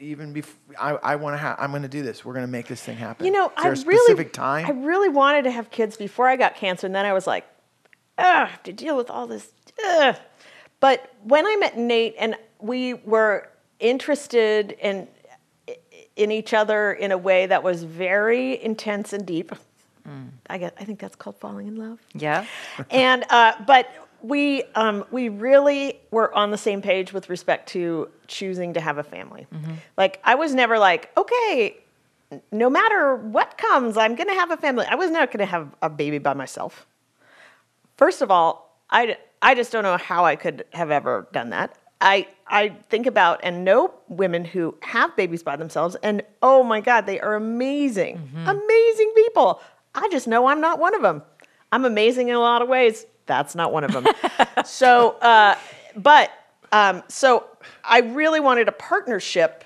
[0.04, 2.26] Even before I, I want to have, I'm going to do this.
[2.26, 3.26] We're going to make this thing happen.
[3.26, 4.66] You know, Is there I a really, time.
[4.66, 7.46] I really wanted to have kids before I got cancer, and then I was like,
[8.18, 9.52] ugh, to deal with all this.
[9.86, 10.16] Ugh.
[10.80, 15.08] But when I met Nate, and we were interested in
[16.16, 19.52] in each other in a way that was very intense and deep.
[20.50, 22.46] I get, I think that's called falling in love Yeah.
[22.92, 23.90] and uh, but
[24.24, 28.98] we um, we really were on the same page with respect to choosing to have
[28.98, 29.46] a family.
[29.98, 31.78] Like I was never like, okay,
[32.52, 34.86] no matter what comes, I'm going to have a family.
[34.90, 36.88] I was not going to have a baby by myself.
[37.98, 41.78] First of all, I I just don't know how I could have ever done that.
[42.00, 46.82] I, I think about and know women who have babies by themselves, and oh my
[46.82, 49.62] God, they are amazing, amazing people.
[49.96, 51.22] I just know I'm not one of them.
[51.72, 53.06] I'm amazing in a lot of ways.
[53.26, 54.08] That's not one of them.
[54.66, 55.58] so, uh,
[55.96, 56.32] but
[56.72, 57.48] um, so
[57.84, 59.64] I really wanted a partnership,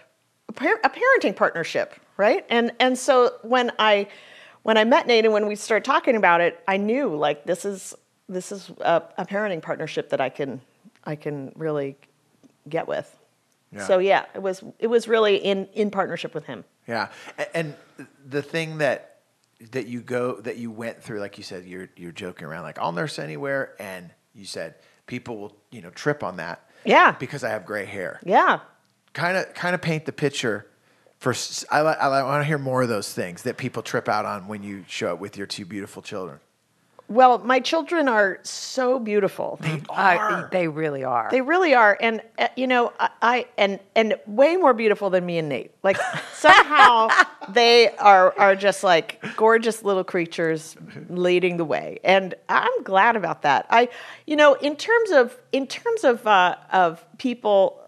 [0.49, 2.45] a, par- a parenting partnership, right?
[2.49, 4.07] And and so when I
[4.63, 7.65] when I met Nate and when we started talking about it, I knew like this
[7.65, 7.95] is
[8.27, 10.61] this is a, a parenting partnership that I can
[11.05, 11.95] I can really
[12.67, 13.17] get with.
[13.71, 13.87] Yeah.
[13.87, 16.65] So yeah, it was it was really in in partnership with him.
[16.87, 17.09] Yeah,
[17.53, 17.75] and
[18.25, 19.16] the thing that
[19.71, 22.79] that you go that you went through, like you said, you're you're joking around, like
[22.79, 24.75] I'll nurse anywhere, and you said
[25.07, 27.13] people will you know trip on that, Yeah.
[27.13, 28.19] because I have gray hair.
[28.23, 28.59] Yeah.
[29.13, 30.67] Kind of kind of paint the picture.
[31.19, 31.33] For
[31.71, 34.47] I, li- I, want to hear more of those things that people trip out on
[34.47, 36.39] when you show up with your two beautiful children.
[37.09, 39.57] Well, my children are so beautiful.
[39.61, 41.29] They Uh, they really are.
[41.31, 45.25] They really are, and uh, you know, I, I and and way more beautiful than
[45.25, 45.71] me and Nate.
[45.83, 45.97] Like
[46.33, 47.07] somehow
[47.49, 50.75] they are are just like gorgeous little creatures
[51.09, 53.67] leading the way, and I'm glad about that.
[53.69, 53.87] I,
[54.25, 57.81] you know, in terms of in terms of uh, of people,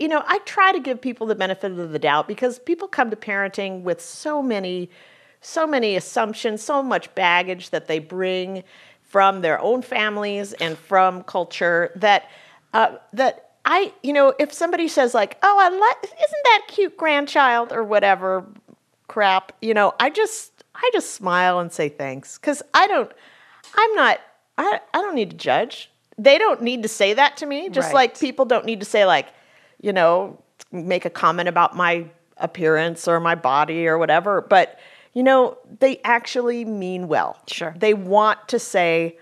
[0.00, 3.10] you know, I try to give people the benefit of the doubt because people come
[3.10, 4.90] to parenting with so many
[5.40, 8.64] so many assumptions, so much baggage that they bring
[9.02, 12.28] from their own families and from culture that
[12.74, 16.96] uh, that I, you know, if somebody says like, "Oh, I like, isn't that cute
[16.96, 18.44] grandchild?" or whatever
[19.08, 23.10] crap, you know, I just I just smile and say thanks because I don't,
[23.74, 24.20] I'm not,
[24.58, 25.90] I I don't need to judge.
[26.18, 27.94] They don't need to say that to me, just Right.
[27.94, 29.28] like people don't need to say like,
[29.80, 30.38] you know,
[30.72, 32.06] make a comment about my
[32.38, 34.40] appearance or my body or whatever.
[34.40, 34.78] But
[35.16, 37.38] you know, they actually mean well.
[37.46, 37.74] Sure.
[37.78, 39.16] They want to say,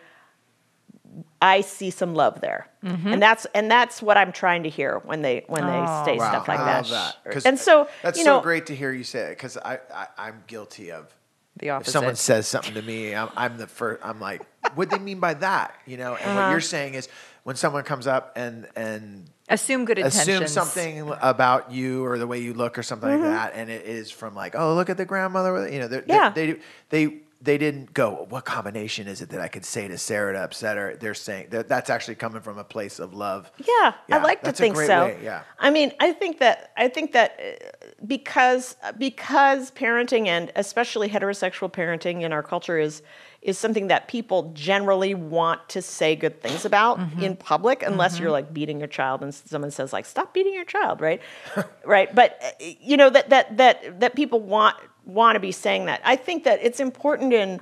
[1.40, 2.66] I see some love there.
[2.84, 3.06] Mm-hmm.
[3.12, 6.16] And that's and that's what I'm trying to hear when they when they Oh, say
[6.18, 6.76] stuff like I that.
[6.78, 7.32] love that.
[7.32, 10.06] 'Cause And so that's you so great to hear you say it because I, I
[10.18, 11.14] I'm guilty of
[11.58, 14.04] The if someone says something to me, I'm, I'm the first.
[14.04, 14.42] I'm like,
[14.74, 15.76] what do they mean by that?
[15.86, 16.16] You know.
[16.16, 17.08] And what you're saying is
[17.44, 20.28] when someone comes up and and assume good intentions.
[20.28, 23.22] assume something about you or the way you look or something Mm-hmm.
[23.24, 25.68] like that, and it is from like, oh, look at the grandmother.
[25.68, 26.30] You know, they're- Yeah.
[26.30, 26.58] they they
[27.06, 28.24] they they didn't go.
[28.30, 30.96] What combination is it that I could say to Sarah to upset her?
[30.96, 33.50] They're saying that that's actually coming from a place of love.
[33.58, 35.04] Yeah, Yeah, I like to think so.
[35.06, 35.42] way, yeah.
[35.58, 41.72] I mean, I think that I think that uh, because because parenting and especially heterosexual
[41.72, 43.02] parenting in our culture is
[43.42, 47.22] is something that people generally want to say good things about Mm-hmm.
[47.22, 50.64] in public unless you're like beating your child and someone says like stop beating your
[50.64, 51.20] child, right?
[51.84, 55.86] right, but uh, you know that that that that people want want to be saying
[55.86, 56.00] that.
[56.04, 57.60] I think that it's important in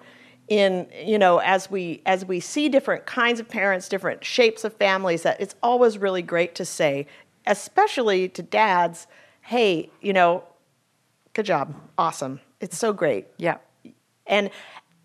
[0.49, 4.73] in you know as we as we see different kinds of parents different shapes of
[4.75, 7.07] families that it's always really great to say
[7.47, 9.07] especially to dads
[9.43, 10.45] hey you know
[11.35, 13.57] good job awesome it's so great Yeah.
[14.27, 14.51] and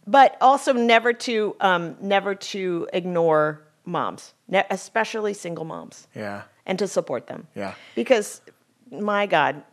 [0.06, 6.44] but also never to um, never to ignore moms ne- especially single moms Yeah.
[6.66, 7.74] and to support them Yeah.
[7.96, 8.42] because
[8.92, 9.64] my god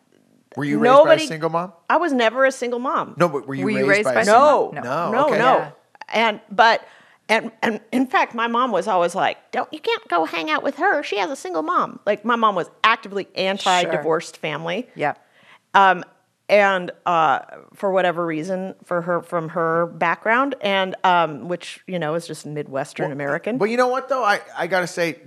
[0.56, 1.72] Were you raised by Nobody- a single mom?
[1.90, 4.14] i was never a single mom No, but were you, Were you raised, raised by,
[4.14, 5.12] by a single- single no, No.
[5.12, 5.38] no, okay.
[5.38, 5.56] no.
[5.58, 5.70] Yeah.
[6.12, 6.86] And but
[7.28, 10.62] and and in fact, my mom was always like, "Don't you can't go hang out
[10.62, 11.02] with her.
[11.02, 14.88] She has a single mom." Like my mom was actively anti-divorced family.
[14.94, 15.14] Yeah.
[15.72, 16.04] Um,
[16.48, 17.40] and uh,
[17.72, 22.44] for whatever reason, for her from her background, and um, which you know is just
[22.44, 23.56] Midwestern American.
[23.56, 24.22] But you know what though?
[24.22, 25.18] I, I gotta say,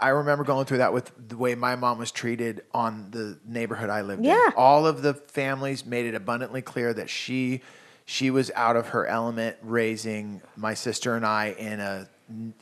[0.00, 3.90] I remember going through that with the way my mom was treated on the neighborhood
[3.90, 4.26] I lived in.
[4.26, 4.50] Yeah.
[4.56, 7.60] All of the families made it abundantly clear that she
[8.06, 12.08] she was out of her element raising my sister and I in a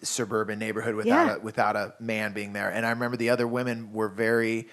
[0.02, 1.37] suburban neighborhood without Yeah.
[1.37, 2.70] a, without a man being there.
[2.70, 4.68] And I remember the other women were very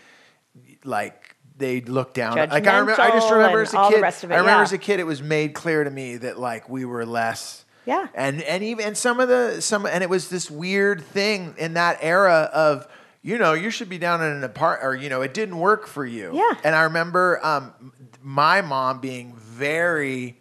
[0.83, 2.37] like they looked down.
[2.37, 3.99] Like I remember, I just remember as a kid.
[3.99, 4.61] it, I remember yeah.
[4.61, 7.65] as a kid, it was made clear to me that like we were less.
[7.85, 8.07] Yeah.
[8.15, 11.73] And and even and some of the some and it was this weird thing in
[11.73, 12.87] that era of
[13.21, 15.87] you know you should be down in an apartment or you know it didn't work
[15.87, 16.31] for you.
[16.33, 16.53] Yeah.
[16.63, 20.37] And I remember um, my mom being very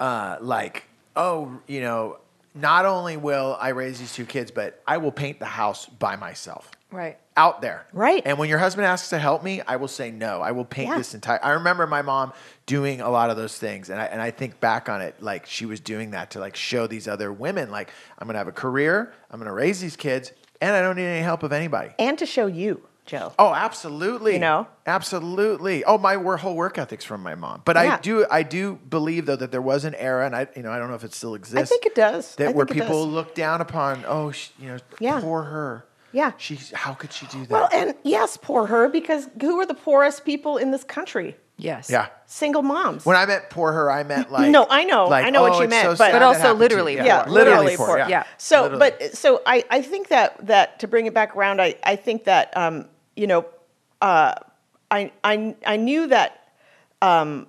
[0.00, 0.84] uh, like
[1.16, 2.18] oh you know
[2.54, 6.16] not only will I raise these two kids but I will paint the house by
[6.16, 7.18] myself Right.
[7.36, 7.86] out there.
[7.92, 8.22] Right.
[8.24, 10.40] And when your husband asks to help me, I will say no.
[10.40, 10.96] I will paint Yeah.
[10.96, 11.38] this entire.
[11.44, 12.32] I remember my mom
[12.64, 15.44] doing a lot of those things, and I and I think back on it like
[15.44, 18.52] she was doing that to like show these other women like I'm gonna have a
[18.52, 20.32] career, I'm gonna raise these kids,
[20.62, 21.90] and I don't need any help of anybody.
[21.98, 23.32] and to show you, Joe.
[23.38, 24.34] Oh, absolutely.
[24.34, 24.66] You know?
[24.86, 25.82] absolutely.
[25.84, 27.62] Oh, my whole work ethics from my mom.
[27.64, 27.94] But Yeah.
[27.94, 30.70] I do, I do believe though that there was an era, and I, you know,
[30.70, 31.58] I don't know if it still exists.
[31.58, 32.36] I think it does.
[32.36, 33.14] That I where it people does.
[33.14, 34.04] look down upon.
[34.06, 35.20] Oh, sh you know, Yeah.
[35.20, 35.84] poor her.
[36.12, 36.32] Yeah.
[36.38, 36.70] She's.
[36.72, 37.50] How could she do that?
[37.50, 41.36] Well, and yes, poor her, because who are the poorest people in this country?
[41.60, 41.90] Yes.
[41.90, 42.06] yeah.
[42.26, 43.04] Single moms.
[43.04, 45.08] When I meant poor her, I meant like No, I know.
[45.08, 46.58] like, I know what oh, you it's meant, so but- But also happened to you.
[46.60, 47.86] literally yeah, literally, poor.
[47.88, 47.98] poor.
[47.98, 48.08] Yeah.
[48.08, 48.24] Yeah.
[48.36, 48.92] So, Literally.
[49.00, 52.24] but so I, I think that that to bring it back around, I, I think
[52.24, 52.86] that um,
[53.18, 53.44] you know,
[54.00, 54.34] uh,
[54.90, 56.30] I, I I knew that
[57.02, 57.46] um,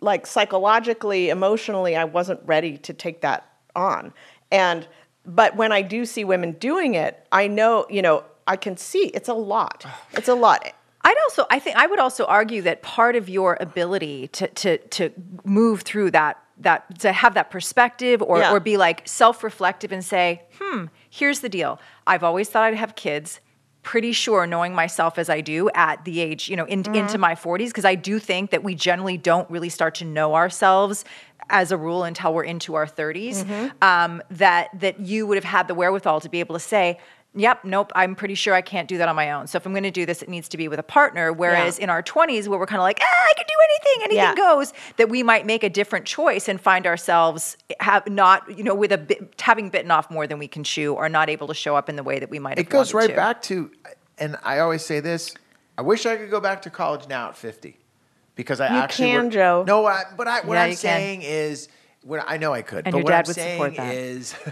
[0.00, 4.12] like psychologically, emotionally, I wasn't ready to take that on,
[4.50, 4.86] and
[5.24, 9.06] but when I do see women doing it, I know you know I can see
[9.08, 9.84] it's a lot.
[10.14, 10.72] It's a lot.
[11.08, 14.78] I'd also, I think, I would also argue that part of your ability to to
[14.78, 15.10] to
[15.44, 18.52] move through that that to have that perspective or Yeah.
[18.52, 21.78] or be like self-reflective and say, hmm, here's the deal.
[22.06, 23.40] I've always thought I'd have kids.
[23.86, 27.36] Pretty sure, knowing myself as I do at the age, you know, in, into my
[27.36, 31.04] 40s, because I do think that we generally don't really start to know ourselves
[31.50, 33.44] as a rule until we're into our 30s.
[33.80, 36.98] Um, that that you would have had the wherewithal to be able to say,
[37.36, 39.46] Yep, nope, I'm pretty sure I can't do that on my own.
[39.46, 41.32] So if I'm going to do this, it needs to be with a partner.
[41.32, 41.84] Whereas Yeah.
[41.84, 44.54] in our 20s, where we're kind of like, ah, I can do anything, anything Yeah.
[44.54, 48.74] goes, that we might make a different choice and find ourselves have not, you know,
[48.74, 51.54] with a bit, having bitten off more than we can chew, or not able to
[51.54, 52.56] show up in the way that we might.
[52.58, 53.14] have it goes right to.
[53.16, 53.70] back to,
[54.18, 55.34] and I always say this:
[55.76, 57.76] I wish I could go back to college now at fifty,
[58.34, 59.64] because I You actually can, work- Joe.
[59.66, 60.80] No, I, but I, what Yeah, I'm you can.
[60.80, 61.68] saying is,
[62.02, 64.34] what I know I could, And but what I'm would saying is.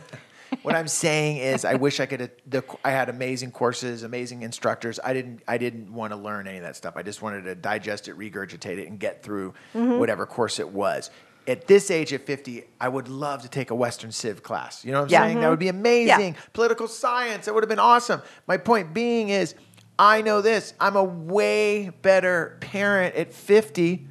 [0.64, 2.30] what I'm saying is, I wish I could.
[2.46, 4.98] The, I had amazing courses, amazing instructors.
[5.04, 5.42] I didn't.
[5.46, 6.94] I didn't want to learn any of that stuff.
[6.96, 9.98] I just wanted to digest it, regurgitate it, and get through Mm-hmm.
[9.98, 11.10] whatever course it was.
[11.46, 14.82] At this age, at 50, I would love to take a Western Civ class.
[14.84, 15.22] You know what I'm Yeah.
[15.26, 15.40] saying?
[15.40, 16.36] That would be amazing.
[16.54, 17.44] Political science.
[17.44, 18.22] That would have been awesome.
[18.46, 19.54] My point being is,
[19.98, 20.72] I know this.
[20.80, 24.06] I'm a way better parent at 50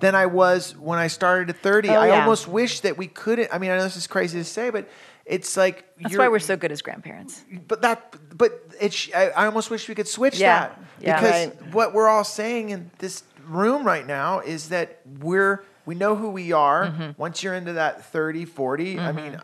[0.00, 1.90] than I was when I started at 30.
[1.90, 2.20] Oh, I yeah.
[2.20, 3.50] almost wish that we couldn't.
[3.52, 4.88] I mean, I know this is crazy to say, but
[5.32, 7.42] it's like That's you're- why we're so good as grandparents.
[7.68, 9.08] But that, but it's.
[9.14, 10.58] I, I almost wish we could switch Yeah.
[10.68, 11.16] that Yeah.
[11.20, 11.74] because Right.
[11.74, 16.30] what we're all saying in this room right now is that we're we know who
[16.30, 16.86] we are.
[16.86, 17.10] Mm-hmm.
[17.16, 19.40] Once you're into that 30, 40, I mean,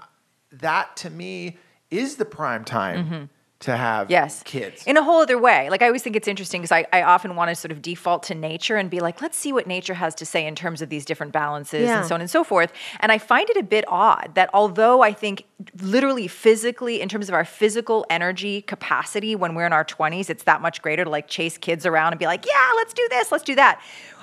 [0.53, 1.57] that to me
[1.91, 3.28] is the prime time
[3.61, 4.09] to have.
[4.09, 4.43] Yes.
[4.45, 4.85] kids.
[4.87, 5.69] In a whole other way.
[5.69, 8.23] Like I always think it's interesting because I, I often want to sort of default
[8.25, 10.91] to nature and be like, let's see what nature has to say in terms of
[10.91, 11.99] these different balances Yeah.
[11.99, 12.73] and so on and so forth.
[13.01, 15.45] And I find it a bit odd that although I think
[15.81, 20.45] literally physically, in terms of our physical energy capacity when we're in our 20s, it's
[20.45, 23.33] that much greater to like chase kids around and be like, yeah, let's do this,
[23.33, 23.81] let's do that.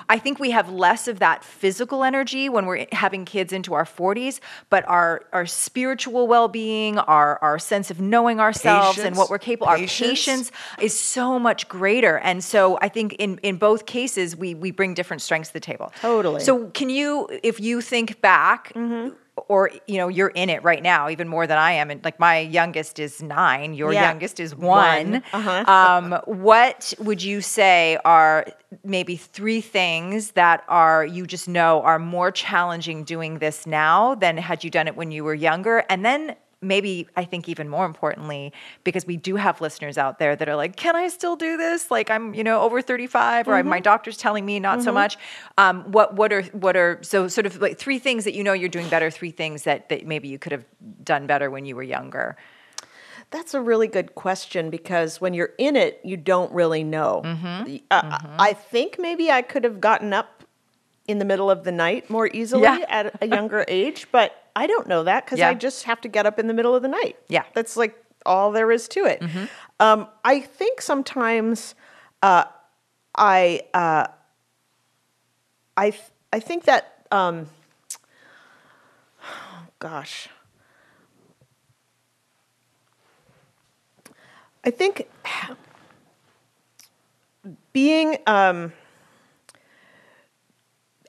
[0.08, 3.84] I think we have less of that physical energy when we're having kids into our
[3.84, 4.40] 40s,
[4.70, 9.68] but our our spiritual well-being, our our sense of knowing ourselves and what we're capable,
[9.68, 10.08] our Patience.
[10.08, 12.18] patience is so much greater.
[12.18, 15.60] And so I think in in both cases we we bring different strengths to the
[15.60, 15.92] table.
[16.00, 16.40] Totally.
[16.40, 19.14] So can you if you think back mm-hmm.
[19.48, 22.18] Or you know you're in it right now even more than I am and like
[22.18, 24.02] my youngest is 9, your Yeah.
[24.02, 24.66] youngest is 1.
[25.12, 25.22] One.
[25.32, 25.64] Uh-huh.
[25.70, 28.46] um, what would you say are
[28.84, 34.36] maybe three things that are you just know are more challenging doing this now than
[34.36, 35.84] had you done it when you were younger?
[35.88, 38.52] And then maybe I think even more importantly,
[38.84, 41.90] because we do have listeners out there that are like, can I still do this?
[41.90, 45.16] Like I'm, you know, over 35 or I- my doctor's telling me not so much.
[45.58, 48.52] Um, what what are what are so sort of like three things that you know
[48.52, 50.64] you're doing better, three things that, that maybe you could have
[51.02, 52.36] done better when you were younger?
[53.30, 57.22] That's a really good question because when you're in it, you don't really know.
[57.24, 57.76] Mm-hmm.
[57.90, 60.44] Uh, I think maybe I could have gotten up
[61.08, 62.84] in the middle of the night more easily Yeah.
[62.88, 65.50] at a younger age, but I don't know that because Yeah.
[65.50, 67.16] I just have to get up in the middle of the night.
[67.28, 67.42] Yeah.
[67.42, 67.50] Mm-hmm.
[67.54, 69.22] That's like all there is to it.
[69.78, 71.74] Um, I think sometimes
[72.22, 72.44] uh,
[73.14, 74.06] I, uh,
[75.76, 76.02] I, th-
[76.32, 77.46] I think that, um,
[79.78, 80.28] gosh.
[84.64, 85.06] I think
[87.72, 88.72] being um,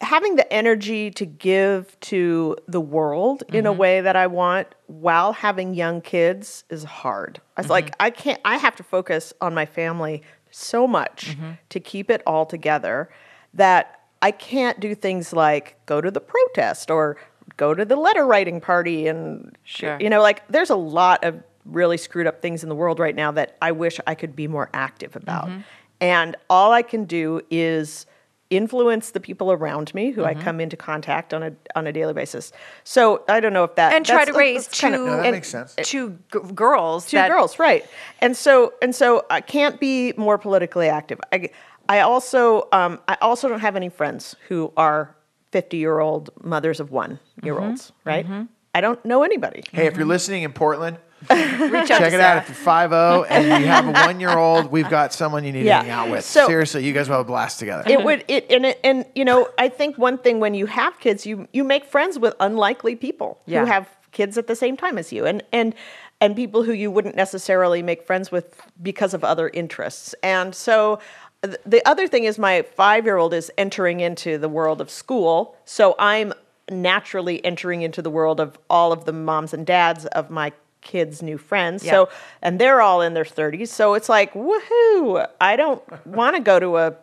[0.02, 3.80] having the energy to give to the world in a mm-hmm.
[3.80, 7.42] way that I want while having young kids is hard.
[7.56, 7.72] I was mm-hmm.
[7.72, 8.40] like, I can't.
[8.46, 11.52] I have to focus on my family so much mm-hmm.
[11.70, 13.10] to keep it all together
[13.54, 17.18] that I can't do things like go to the protest or
[17.56, 19.98] go to the letter writing party and Sure.
[20.00, 23.16] you know like there's a lot of really screwed up things in the world right
[23.16, 25.48] now that I wish I could be more active about.
[25.48, 25.62] Mm-hmm.
[26.00, 28.06] And all I can do is
[28.50, 30.40] influence the people around me who Mm-hmm.
[30.40, 32.52] I come into contact on a on a daily basis.
[32.84, 35.26] So I don't know if that And try to raise two, kind of- No, that
[35.26, 35.76] and- makes sense.
[35.84, 37.06] two g- girls.
[37.08, 37.86] two that- girls, right?
[38.20, 41.20] And so and so I can't be more politically active.
[41.32, 41.50] I
[41.90, 45.16] I also um, I also don't have any friends who are
[45.52, 48.10] fifty year old mothers of one year olds, Mm-hmm.
[48.10, 48.48] right?
[48.76, 49.64] I don't know anybody.
[49.72, 52.46] Hey, if you're listening in Portland, Reach out check to it out.
[52.46, 52.46] Sarah.
[52.48, 55.66] If you're 50 and you have a one year old, we've got someone you need
[55.66, 55.80] Yeah.
[55.80, 56.24] to hang out with.
[56.26, 57.84] So- Seriously, you guys will have a blast together.
[57.88, 61.00] it would it and it, and you know I think one thing when you have
[61.00, 63.62] kids you you make friends with unlikely people Yeah.
[63.62, 65.74] who have kids at the same time as you and and
[66.22, 71.00] and people who you wouldn't necessarily make friends with because of other interests and so
[71.44, 75.94] th- the other thing is my 5-year-old is entering into the world of school so
[76.00, 76.34] I'm
[76.72, 80.52] naturally entering into the world of all of the moms and dads of my
[80.88, 81.92] kids new friends Yeah.
[81.92, 82.10] so
[82.42, 85.82] and they're all in their 30s so it's like woohoo i don't
[86.20, 86.96] want to go to a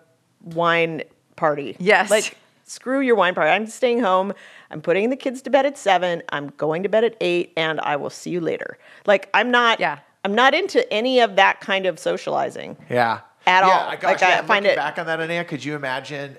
[0.43, 1.03] wine
[1.37, 2.11] party Yes.
[2.11, 4.33] like screw your wine party i'm staying home
[4.71, 7.79] i'm putting the kids to bed at seven i'm going to bed at eight and
[7.81, 9.99] i will see you later like i'm not Yeah.
[10.25, 13.21] i'm not into any of that kind of socializing Yeah.
[13.47, 13.89] At yeah, all.
[13.91, 16.39] I- Gosh, Like, I yeah, find it- back on that, Anaya, could you imagine?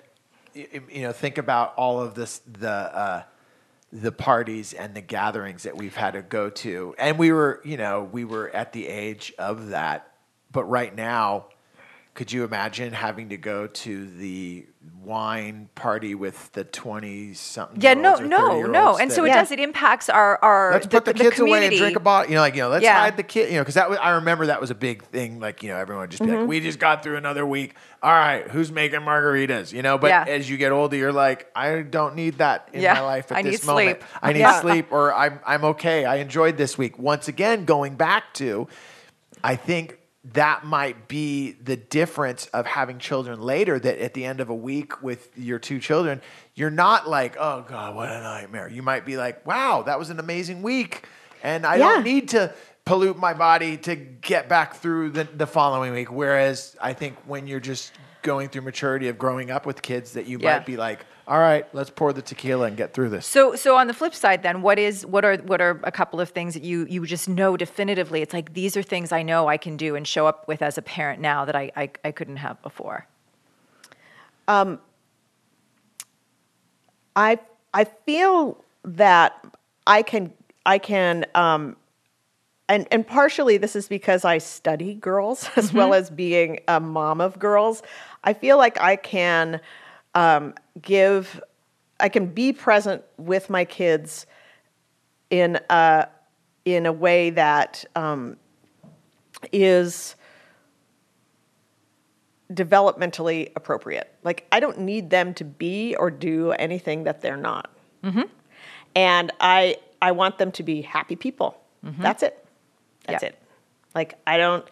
[0.55, 3.23] y- y- You know, think about all of this, the uh,
[3.91, 7.77] the parties and the gatherings that we've had to go to, and we were, you
[7.77, 10.11] know, we were at the age of that.
[10.51, 11.47] But right now,
[12.15, 14.65] could you imagine having to go to the
[15.03, 17.81] wine party with the twenty something?
[17.81, 18.97] Yeah, no, no, no.
[18.97, 19.35] And so it Yeah.
[19.41, 19.51] does.
[19.51, 22.29] It impacts our our Let's the, put the, the kids away and drink a bottle.
[22.31, 22.97] You know, like you know, let's Yeah.
[23.01, 23.49] hide the kid.
[23.49, 25.41] You know, because that was, I remember that was a big thing.
[25.41, 26.39] Like you know, everyone would just be Mm-hmm.
[26.39, 27.75] like, "We just got through another week.
[28.01, 30.23] All right, who's making margaritas?" You know, but Yeah.
[30.25, 33.41] as you get older, you're like, "I don't need that in my life at I
[33.41, 33.99] this need moment.
[33.99, 36.05] sleep." I need sleep, or I'm I'm okay.
[36.05, 38.69] I enjoyed this week." Once again, going back to,
[39.43, 39.97] I think
[40.33, 44.55] that might be the difference of having children later that at the end of a
[44.55, 46.19] week with your two children
[46.55, 50.09] you're not like oh god what a nightmare you might be like wow that was
[50.09, 51.07] an amazing week
[51.43, 51.89] and i Yeah.
[51.93, 52.53] don't need to
[52.85, 57.45] pollute my body to get back through the, the following week whereas i think when
[57.45, 60.57] you're just going through maturity of growing up with kids that you Yeah.
[60.57, 63.75] might be like all right let's pour the tequila and get through this So, so
[63.75, 66.53] on the flip side, then, what is what are what are a couple of things
[66.53, 68.21] that you you just know definitively?
[68.21, 70.77] It's like these are things I know I can do and show up with as
[70.77, 73.07] a parent now that I I, I couldn't have before.
[74.47, 74.79] Um,
[77.15, 77.39] I
[77.73, 79.43] I feel that
[79.87, 80.31] I can
[80.65, 81.75] I can um,
[82.69, 87.21] and and partially this is because I study girls as well as being a mom
[87.21, 87.81] of girls.
[88.23, 89.59] I feel like I can
[90.15, 91.41] um, give
[91.99, 94.25] I can be present with my kids
[95.29, 96.07] in a
[96.65, 98.37] in a way that um,
[99.51, 100.15] is
[102.51, 104.13] developmentally appropriate.
[104.23, 107.69] Like I don't need them to be or do anything that they're not.
[108.95, 111.59] And I I want them to be happy people.
[111.83, 112.45] That's it.
[113.05, 113.29] That's Yeah.
[113.29, 113.39] it.
[113.93, 114.65] Like I don't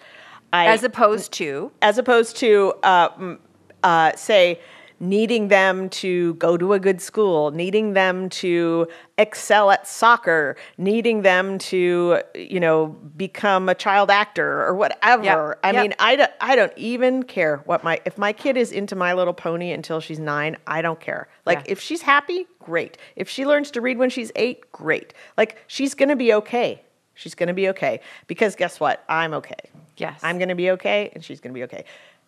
[0.51, 3.35] I As opposed to as opposed to uh,
[3.81, 4.59] uh, say
[5.03, 8.87] needing them to go to a good school, needing them to
[9.17, 12.87] excel at soccer, needing them to you know
[13.17, 15.23] become a child actor or whatever.
[15.23, 15.81] Yep, I yep.
[15.81, 19.13] mean, I don't, I don't even care what my if my kid is into My
[19.13, 20.57] Little Pony until she's nine.
[20.65, 21.27] I don't care.
[21.45, 21.73] Like Yeah.
[21.73, 22.97] if she's happy, great.
[23.15, 25.13] If she learns to read when she's eight, great.
[25.37, 26.81] Like she's gonna be okay.
[27.15, 29.03] She's gonna be okay because guess what?
[29.07, 29.69] I'm okay.
[29.97, 30.19] Yes.
[30.23, 31.85] I'm going to be okay, and she's going to be okay.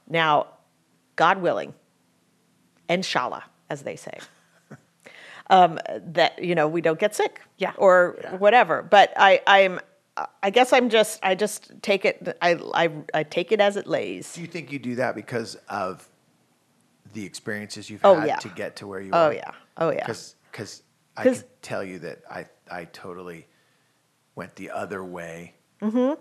[0.08, 0.48] Now,
[1.16, 1.74] God willing,
[2.90, 4.18] inshallah, as they say,
[5.50, 7.74] um, that you know we don't get sick, Yeah.
[7.78, 8.82] or whatever.
[8.82, 9.80] But I, I'm,
[10.42, 13.86] I guess I'm just, I just take it, I, I, I take it as it
[13.88, 14.34] lays.
[14.34, 16.08] Do you think you do that because of
[17.14, 18.36] the experiences you've Oh, had yeah.
[18.38, 19.28] to get to where you Oh are?
[19.28, 20.06] Oh yeah, oh yeah.
[20.08, 20.84] Because
[21.18, 23.48] I can tell you that I, I totally
[24.36, 26.20] went the other way Mm-hmm.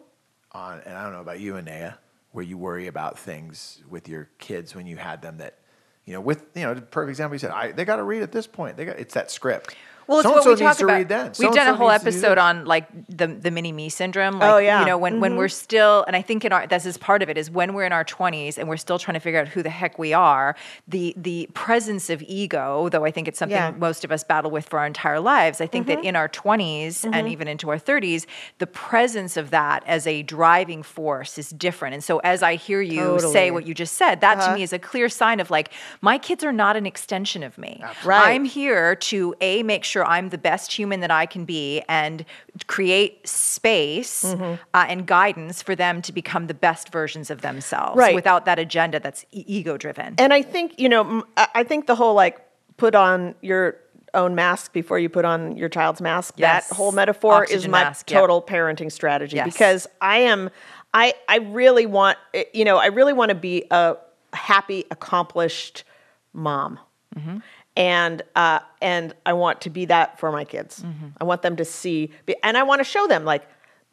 [0.53, 1.97] on, and I don't know about you, Anaya,
[2.33, 5.59] where you worry about things with your kids when you had them that,
[6.05, 8.33] you know, with, you know, perfect example, you said, I, they got to read at
[8.33, 8.77] this point.
[8.77, 9.75] They got, it's that script.
[10.07, 10.95] Well, it's So-and-so what we needs talk to about.
[10.95, 11.27] read then.
[11.27, 13.89] We've done a So-and-so whole needs to do episode on like the the mini me
[13.89, 14.37] syndrome.
[14.37, 14.81] Oh, like, Oh, yeah.
[14.81, 15.39] You know, when when mm-hmm.
[15.39, 17.85] we're still, and I think in our this is part of it is when we're
[17.85, 20.57] in our twenties and we're still trying to figure out who the heck we are.
[20.89, 23.73] The the presence of ego, though I think it's something Yeah.
[23.77, 25.61] most of us battle with for our entire lives.
[25.61, 26.09] I think that mm-hmm.
[26.09, 27.27] in our 20s and mm-hmm.
[27.29, 28.27] even into our thirties,
[28.59, 31.95] the presence of that as a driving force is different.
[31.95, 33.33] And so as I hear you Totally.
[33.33, 34.55] say what you just said, that to uh-huh.
[34.57, 37.83] me is a clear sign of like my kids are not an extension of me.
[38.05, 38.35] Right.
[38.35, 42.25] I'm here to a make sure I'm the best human that I can be and
[42.67, 44.55] create space Mm-hmm.
[44.73, 48.15] uh, and guidance for them to become the best versions of themselves Right.
[48.15, 50.15] without that agenda that's e- ego driven.
[50.19, 52.41] and I think you know, m- I think the whole like
[52.79, 53.77] put on your
[54.15, 56.35] own mask before you put on your child's mask.
[56.37, 56.69] Yes.
[56.69, 58.21] That whole metaphor is my mask, yep.
[58.21, 59.53] total parenting strategy Yes.
[59.53, 60.51] because I am,
[60.93, 63.97] I I really want eh, you know I really want to be a
[64.33, 65.85] happy, accomplished
[66.33, 66.79] mom.
[67.17, 67.39] Mm-hmm.
[67.77, 70.81] And uh, and I want to be that for my kids.
[70.83, 71.09] Mm-hmm.
[71.21, 73.49] I want them to see, be- and I want to show them like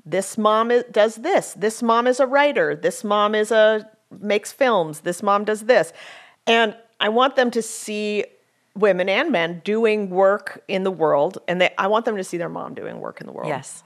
[0.06, 1.54] this mom is, does this.
[1.54, 2.76] This mom is a writer.
[2.76, 5.00] This mom is a makes films.
[5.00, 5.94] This mom does this,
[6.46, 8.26] and I want them to see
[8.76, 12.38] women and men doing work in the world, and they, I want them to see
[12.38, 13.50] their mom doing work in the world.
[13.50, 13.84] Yes.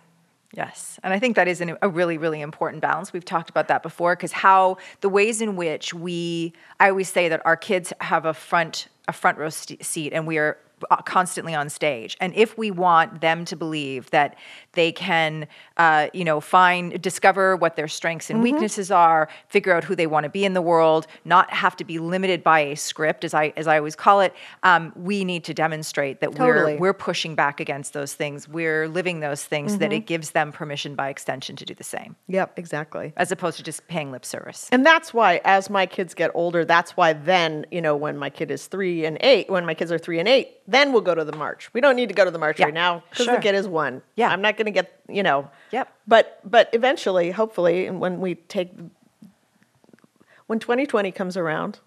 [0.53, 0.99] Yes.
[1.03, 3.11] And I think that is an, a really, really important balance.
[3.11, 7.27] We've talked about that before because how the ways in which we, I always say
[7.29, 10.57] that our kids have a front, a front row st- seat and we are
[10.91, 12.17] uh, constantly on stage.
[12.19, 14.35] And if we want them to believe that
[14.75, 15.47] they can,
[15.77, 18.33] uh, you know, find, discover what their strengths Mm-hmm.
[18.35, 21.75] and weaknesses are, figure out who they want to be in the world, not have
[21.77, 25.23] to be limited by a script, as I, as I always call it, um, we
[25.25, 26.73] need to demonstrate that Totally.
[26.75, 28.47] we're, we're pushing back against those things.
[28.47, 29.97] We're living those things that Mm-hmm.
[29.97, 32.57] it gives them permission by extension to do the same, Yep.
[32.57, 33.13] Exactly.
[33.17, 34.67] as opposed to just paying lip service.
[34.71, 38.29] And that's why, as my kids get older, that's why then, you know, when my
[38.29, 41.13] kid is three and eight, when my kids are three and eight, then we'll go
[41.13, 41.69] to the march.
[41.73, 43.35] We don't need to go to the march Yeah, right now because sure.
[43.35, 44.01] the kid is one.
[44.15, 44.29] Yeah.
[44.29, 45.49] I'm not going to get, you know.
[45.71, 45.93] Yep.
[46.07, 48.71] But but eventually, hopefully, and when we take,
[50.47, 51.79] when 2020 comes around,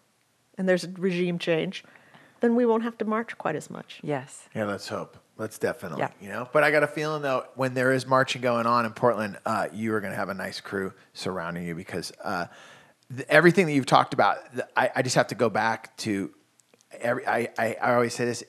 [0.57, 1.85] and there's a regime change,
[2.41, 4.01] then we won't have to march quite as much.
[4.03, 4.49] Yes.
[4.55, 5.17] Yeah, let's hope.
[5.37, 6.11] Let's definitely, Yeah.
[6.21, 6.49] you know.
[6.53, 9.69] But I got a feeling though, when there is marching going on in Portland, uh,
[9.73, 12.47] you are going to have a nice crew surrounding you because uh,
[13.15, 16.33] th- everything that you've talked about, th- I, I just have to go back to.
[17.01, 18.43] Every, I, I, I always say this.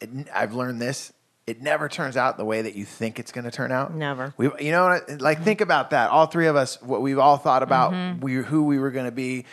[0.00, 1.12] It, n- I've learned this.
[1.46, 3.94] It never turns out the way that you think it's going to turn out.
[3.94, 4.34] Never.
[4.36, 6.10] We, you know, like think about that.
[6.10, 8.20] All three of us, what we've all thought about, mm-hmm.
[8.20, 9.44] we, who we were going to be,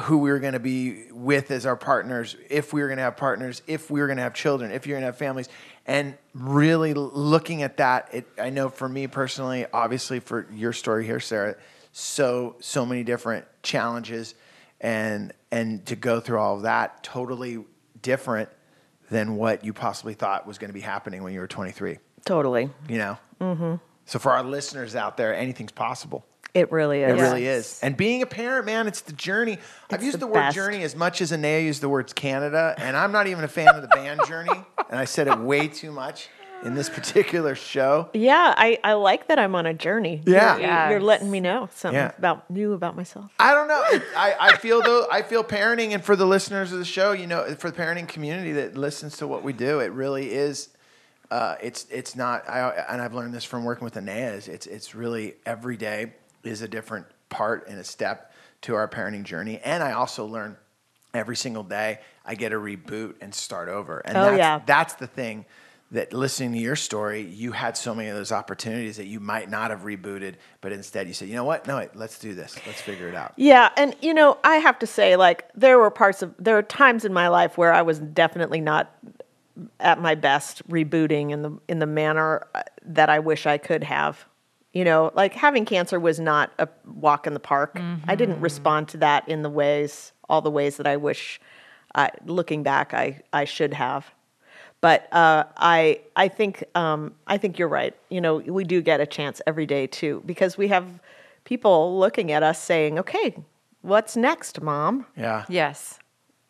[0.00, 3.04] who we were going to be with as our partners, if we were going to
[3.04, 5.48] have partners, if we were going to have children, if you're going to have families,
[5.86, 8.08] and really looking at that.
[8.12, 11.54] It, I know for me personally, obviously for your story here, Sarah,
[11.92, 14.34] so so many different challenges,
[14.80, 17.64] and and to go through all of that, totally
[18.02, 18.48] different
[19.10, 22.70] than what you possibly thought was going to be happening when you were 23 Totally.
[22.88, 23.18] you know.
[23.40, 23.74] Mm-hmm.
[24.04, 26.24] So for our listeners out there, anything's possible.
[26.54, 27.18] It really is.
[27.18, 27.80] It really is.
[27.82, 29.58] And being a parent, man, it's the journey.
[29.90, 30.54] I've used the the, word best.
[30.54, 33.74] journey as much as Anaya used the words Canada, and I'm not even a fan
[33.74, 34.64] of the band Journey.
[34.88, 36.28] and I said it way too much
[36.64, 38.08] in this particular show.
[38.12, 40.22] Yeah, I, I like that I'm on a journey.
[40.26, 40.56] Yeah.
[40.88, 42.12] You're, you're letting me know something Yeah.
[42.18, 43.30] about new about myself.
[43.38, 43.82] I don't know.
[44.16, 45.06] I, I feel though.
[45.10, 48.08] I feel parenting, and for the listeners of the show, you know, for the parenting
[48.08, 50.68] community that listens to what we do, it really is.
[51.30, 52.48] Uh, it's it's not.
[52.48, 54.32] I and I've learned this from working with Anaya.
[54.32, 56.12] Is it's it's really every day
[56.44, 58.32] is a different part and a step
[58.62, 60.56] to our parenting journey, and I also learn
[61.14, 61.98] every single day.
[62.24, 64.60] I get a reboot and start over, and Oh, that's, yeah.
[64.66, 65.44] that's the thing.
[65.92, 69.48] That listening to your story, you had so many of those opportunities that you might
[69.48, 71.68] not have rebooted, but instead you said, you know what?
[71.68, 72.56] No, wait, let's do this.
[72.66, 73.34] Let's figure it out.
[73.36, 76.62] Yeah, and you know, I have to say, like, there were parts of there were
[76.62, 78.92] times in my life where I was definitely not
[79.80, 83.84] at my best rebooting in the in the manner uh, that I wish I could
[83.84, 84.24] have.
[84.72, 87.80] You know, like having cancer was not a walk in the park.
[88.08, 91.40] I didn't respond to that in the ways, all the ways that I wish,
[91.94, 94.12] uh, looking back, I I should have.
[94.86, 97.92] But uh, I I think um, I think you're right.
[98.08, 100.86] You know, we do get a chance every day too because we have
[101.42, 103.36] people looking at us saying, "Okay,
[103.82, 105.04] what's next, mom?
[105.16, 105.44] Yeah.
[105.48, 105.98] Yes.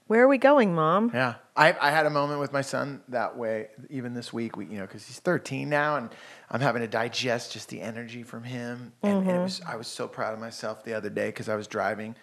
[0.08, 1.36] Where are we going, mom?" Yeah.
[1.56, 4.76] I, I had a moment with my son that way, even this week, we, you
[4.76, 6.10] know, because he's 13 now and
[6.50, 8.92] I'm having to digest just the energy from him.
[9.02, 11.56] And, and it was, I was so proud of myself the other day because I
[11.56, 12.14] was driving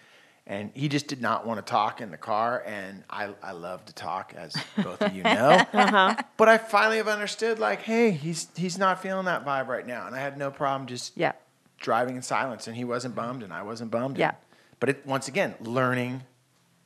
[0.46, 2.62] and he just did not want to talk in the car.
[2.66, 5.64] And I, I love to talk, as both of you know.
[5.72, 6.14] Uh-huh.
[6.36, 10.06] But I finally have understood, like, hey, he's, he's not feeling that vibe right now.
[10.06, 11.32] And I had no problem just Yeah.
[11.78, 12.66] driving in silence.
[12.66, 14.18] And he wasn't bummed and I wasn't bummed.
[14.18, 14.28] Yeah.
[14.28, 14.36] And-
[14.80, 16.22] but it, once again, learning.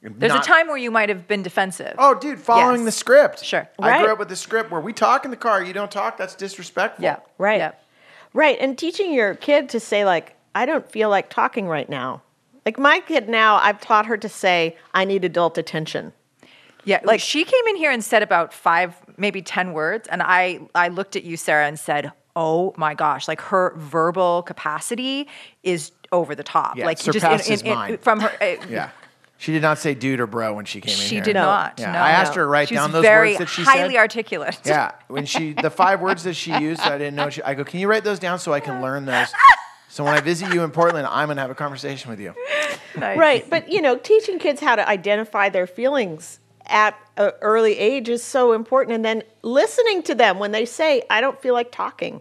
[0.03, 1.97] There's not- a time where you might have been defensive.
[1.99, 2.85] Oh, dude, following Yes.
[2.85, 3.45] the script.
[3.45, 3.69] Sure.
[3.81, 4.03] I Right.
[4.05, 6.37] grew up with the script where we talk in the car, you don't talk, that's
[6.37, 7.03] disrespectful.
[7.03, 7.17] Yeah.
[7.39, 7.59] Right.
[7.59, 7.73] Yeah.
[8.35, 8.57] Right.
[8.61, 12.23] And teaching your kid to say, like, I don't feel like talking right now.
[12.69, 16.12] Like my kid now, I've taught her to say, I need adult attention.
[16.85, 20.61] Yeah, like she came in here and said about five, maybe ten words, and I
[20.75, 25.29] I looked at you, Sarah, and said, "Oh my gosh!" Like her verbal capacity
[25.62, 26.77] is over the top.
[26.77, 27.97] Yeah, like surpasses mine.
[28.03, 28.31] from her.
[28.39, 28.91] uh, Yeah.
[29.39, 31.25] She did not say dude or bro when she came in She here.
[31.25, 31.47] did No.
[31.47, 31.79] not.
[31.79, 31.93] Yeah.
[31.93, 34.01] no, I asked her to write She's down those very words that she highly said.
[34.01, 34.61] articulate.
[34.66, 34.91] Yeah.
[35.07, 37.31] When she, the five words that she used, I didn't know.
[37.31, 39.29] She, I go, can you write those down so I can learn those?
[39.99, 42.33] So when I visit you in Portland, I'm going to have a conversation with you.
[42.97, 43.19] Nice.
[43.19, 43.51] Right.
[43.51, 48.23] But, you know, teaching kids how to identify their feelings at an early age is
[48.23, 48.95] so important.
[48.95, 52.21] And then listening to them when they say, I don't feel like talking.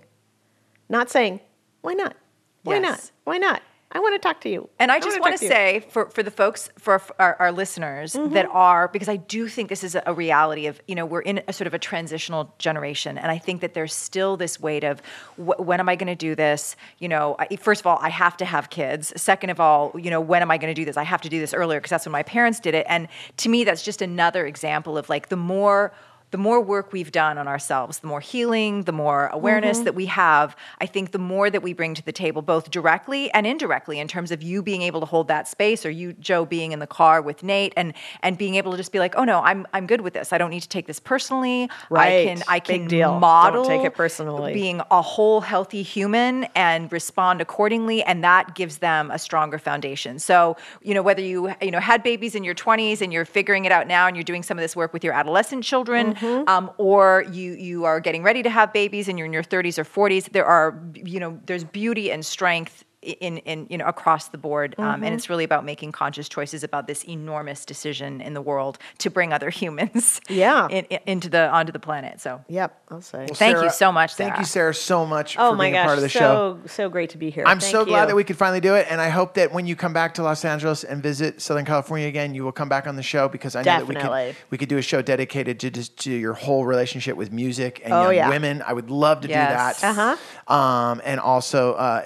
[0.90, 1.40] Not saying,
[1.82, 2.16] why not?
[2.64, 3.12] Why not?
[3.26, 3.62] Why not?
[3.90, 4.70] I want to talk to you.
[4.80, 8.34] And I just wanna to say for, for the folks, for our, our listeners mm-hmm.
[8.34, 11.42] that are, because I do think this is a reality of, you know, we're in
[11.48, 13.18] a sort of a transitional generation.
[13.18, 15.00] And I think that there's still this weight of
[15.38, 16.76] wh- when am I going to do this?
[17.00, 19.14] You know, I, first of all, I have to have kids.
[19.16, 20.98] Second of all, you know, when am I going to do this?
[20.98, 22.86] I have to do this earlier because that's when my parents did it.
[22.90, 23.08] And
[23.38, 25.94] to me, that's just another example of like the more
[26.32, 30.08] the more work we've done on ourselves, the more healing, the more awareness that we
[30.08, 34.00] have, I think the more that we bring to the table, both directly and indirectly,
[34.00, 36.80] in terms of you being able to hold that space, or you, Joe, being in
[36.80, 39.66] the car with Nate, and and being able to just be like, oh no, I'm
[39.74, 40.34] I'm good with this.
[40.34, 41.70] I don't need to take this personally.
[41.90, 42.28] Right.
[42.28, 43.20] I can I Big can deal.
[43.20, 44.54] Don't take it personally.
[44.54, 50.20] being a whole healthy human and respond accordingly, and that gives them a stronger foundation.
[50.20, 53.64] So you know whether you you know had babies in your 20s and you're figuring
[53.64, 56.27] it out now, and you're doing some of this work with your adolescent children, Mm-hmm.
[56.48, 59.78] Um, or you you are getting ready to have babies and you're in your 30s
[59.78, 64.28] or 40s, there are you know there's beauty and strength in in you know across
[64.30, 65.04] the board, um, Mm-hmm.
[65.04, 69.10] and it's really about making conscious choices about this enormous decision in the world to
[69.10, 70.68] bring other humans Yeah.
[70.70, 72.20] in, in- into the onto the planet.
[72.22, 73.28] So Yep, I'll say.
[73.34, 74.40] Thank you so much, Thank Sarah.
[74.40, 76.60] you, Sarah, so much oh for my being gosh, a part of the so, show.
[76.66, 77.44] so great to be here.
[77.46, 78.08] I'm Thank so glad you.
[78.08, 80.24] that we could finally do it, and I hope that when you come back to
[80.24, 83.56] Los Angeles and visit Southern California again, you will come back on the show because
[83.56, 84.34] I know that we Definitely.
[84.34, 87.82] could we could do a show dedicated to just to your whole relationship with music
[87.84, 88.30] and Oh, young yeah.
[88.30, 88.62] women.
[88.66, 89.78] I would love to Yes.
[89.78, 89.98] do that.
[89.98, 90.54] Uh-huh.
[90.54, 92.04] Um, and also, uh,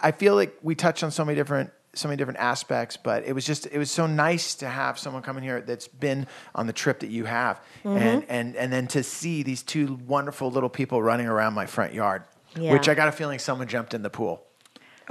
[0.00, 3.34] I feel like we touched on so many different so many different aspects, but it
[3.34, 6.66] was just it was so nice to have someone come in here that's been on
[6.66, 7.98] the trip that you have, Mm-hmm.
[7.98, 11.92] and and and then to see these two wonderful little people running around my front
[11.92, 12.22] yard,
[12.56, 12.72] Yeah.
[12.72, 14.42] which I got a feeling someone jumped in the pool.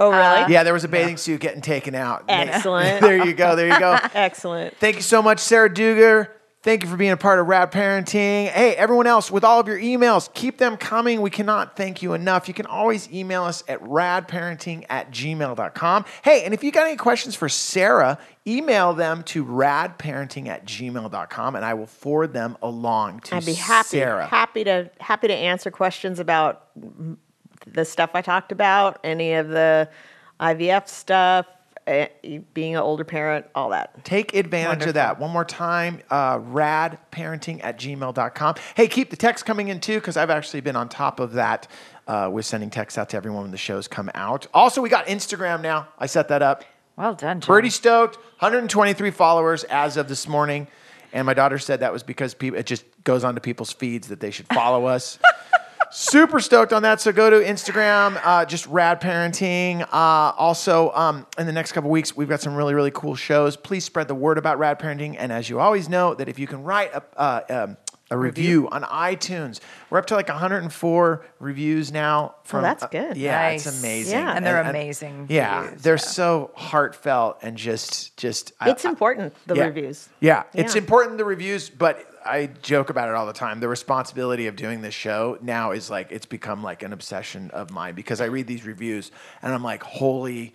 [0.00, 0.52] Oh, really?
[0.52, 2.24] Yeah, there was a bathing suit getting taken out.
[2.28, 3.00] Excellent.
[3.02, 3.54] there you go.
[3.54, 3.96] There you go.
[4.14, 4.76] Excellent.
[4.78, 6.32] Thank you so much, Sarah Dougher.
[6.62, 8.46] Thank you for being a part of Rad Parenting.
[8.46, 11.20] Hey, everyone else, with all of your emails, keep them coming.
[11.20, 12.46] We cannot thank you enough.
[12.46, 16.04] You can always email us at radparenting at gmail.com.
[16.22, 21.56] Hey, and if you got any questions for Sarah, email them to radparenting at gmail.com
[21.56, 23.40] and I will forward them along to Sarah.
[23.40, 24.26] I'd be happy, Sarah.
[24.26, 26.68] happy to happy to answer questions about
[27.66, 29.88] the stuff I talked about, any of the
[30.38, 31.46] IVF stuff,
[32.54, 34.04] being an older parent, all that.
[34.04, 35.18] Take advantage of that.
[35.18, 38.54] One more time, uh, radparenting at gmail.com.
[38.74, 41.68] Hey, keep the text coming in too, because I've actually been on top of that
[42.06, 44.46] uh, with sending texts out to everyone when the shows come out.
[44.54, 45.88] Also, we got Instagram now.
[45.98, 46.64] I set that up.
[46.96, 47.46] Well done, John.
[47.46, 48.16] Pretty stoked.
[48.16, 50.66] 123 followers as of this morning.
[51.12, 54.20] And my daughter said that was because people it just goes onto people's feeds that
[54.20, 55.18] they should follow us.
[55.94, 57.02] Super stoked on that.
[57.02, 59.82] So go to Instagram, uh, just rad parenting.
[59.82, 63.58] Uh, also, um, in the next couple weeks, we've got some really, really cool shows.
[63.58, 65.16] Please spread the word about rad parenting.
[65.18, 67.76] And as you always know, that if you can write a, uh, um,
[68.12, 69.58] a review on iTunes,
[69.88, 72.34] we're up to like 104 reviews now.
[72.44, 73.16] From, that's uh, good.
[73.16, 74.18] yeah, it's amazing.
[74.18, 74.32] Yeah.
[74.36, 75.98] And they're amazing Yeah, reviews, they're yeah.
[75.98, 78.52] so heartfelt and just, just.
[78.66, 79.64] It's I- important, the yeah.
[79.64, 80.08] reviews.
[80.20, 83.60] Yeah, it's important the reviews, but I joke about it all the time.
[83.60, 87.70] The responsibility of doing this show now is like it's become like an obsession of
[87.70, 89.10] mine because I read these reviews
[89.40, 90.52] and I'm like, holy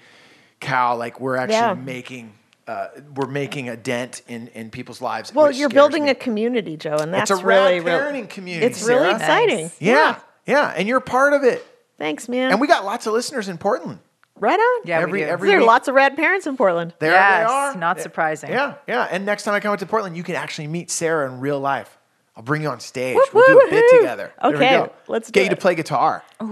[0.60, 0.96] cow!
[0.96, 1.74] Like we're actually Yeah.
[1.74, 2.34] making
[2.68, 5.34] uh, we're making a dent in in people's lives.
[5.34, 6.10] Well, you're building me.
[6.12, 9.64] a community, Joe, and It's that's a really, really parenting community, It's really exciting.
[9.66, 9.82] Nice.
[9.82, 11.66] yeah, yeah, and you're part of it.
[11.98, 12.52] Thanks, man.
[12.52, 14.00] And we got lots of listeners in Portland.
[14.36, 14.82] right on.
[14.86, 15.26] Yeah, we every do.
[15.28, 16.94] every there are lots of rad parents in Portland.
[17.00, 17.76] There Yes, they are.
[17.76, 18.52] not surprising.
[18.52, 19.08] Yeah, yeah.
[19.10, 21.60] And next time I come out to Portland, you can actually meet Sarah in real
[21.60, 21.97] life.
[22.38, 23.16] I'll bring you on stage.
[23.16, 24.02] Whoop, we'll do a whoop, bit whoop.
[24.02, 24.32] together.
[24.40, 24.92] There we Okay, go.
[25.08, 26.24] let's get do you to play guitar.
[26.40, 26.46] Needle,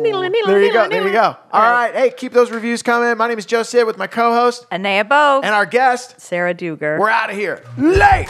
[0.00, 0.88] There you needle, go.
[0.88, 1.12] There you needle.
[1.12, 1.36] go.
[1.52, 1.92] All right.
[1.92, 3.16] Hey, keep those reviews coming.
[3.18, 5.40] My name is Joe Sib with my co-host Anaya Bo.
[5.42, 6.20] and our guest.
[6.20, 6.96] Sarah Dougher.
[6.96, 7.64] We're out of here.
[7.76, 8.28] Late.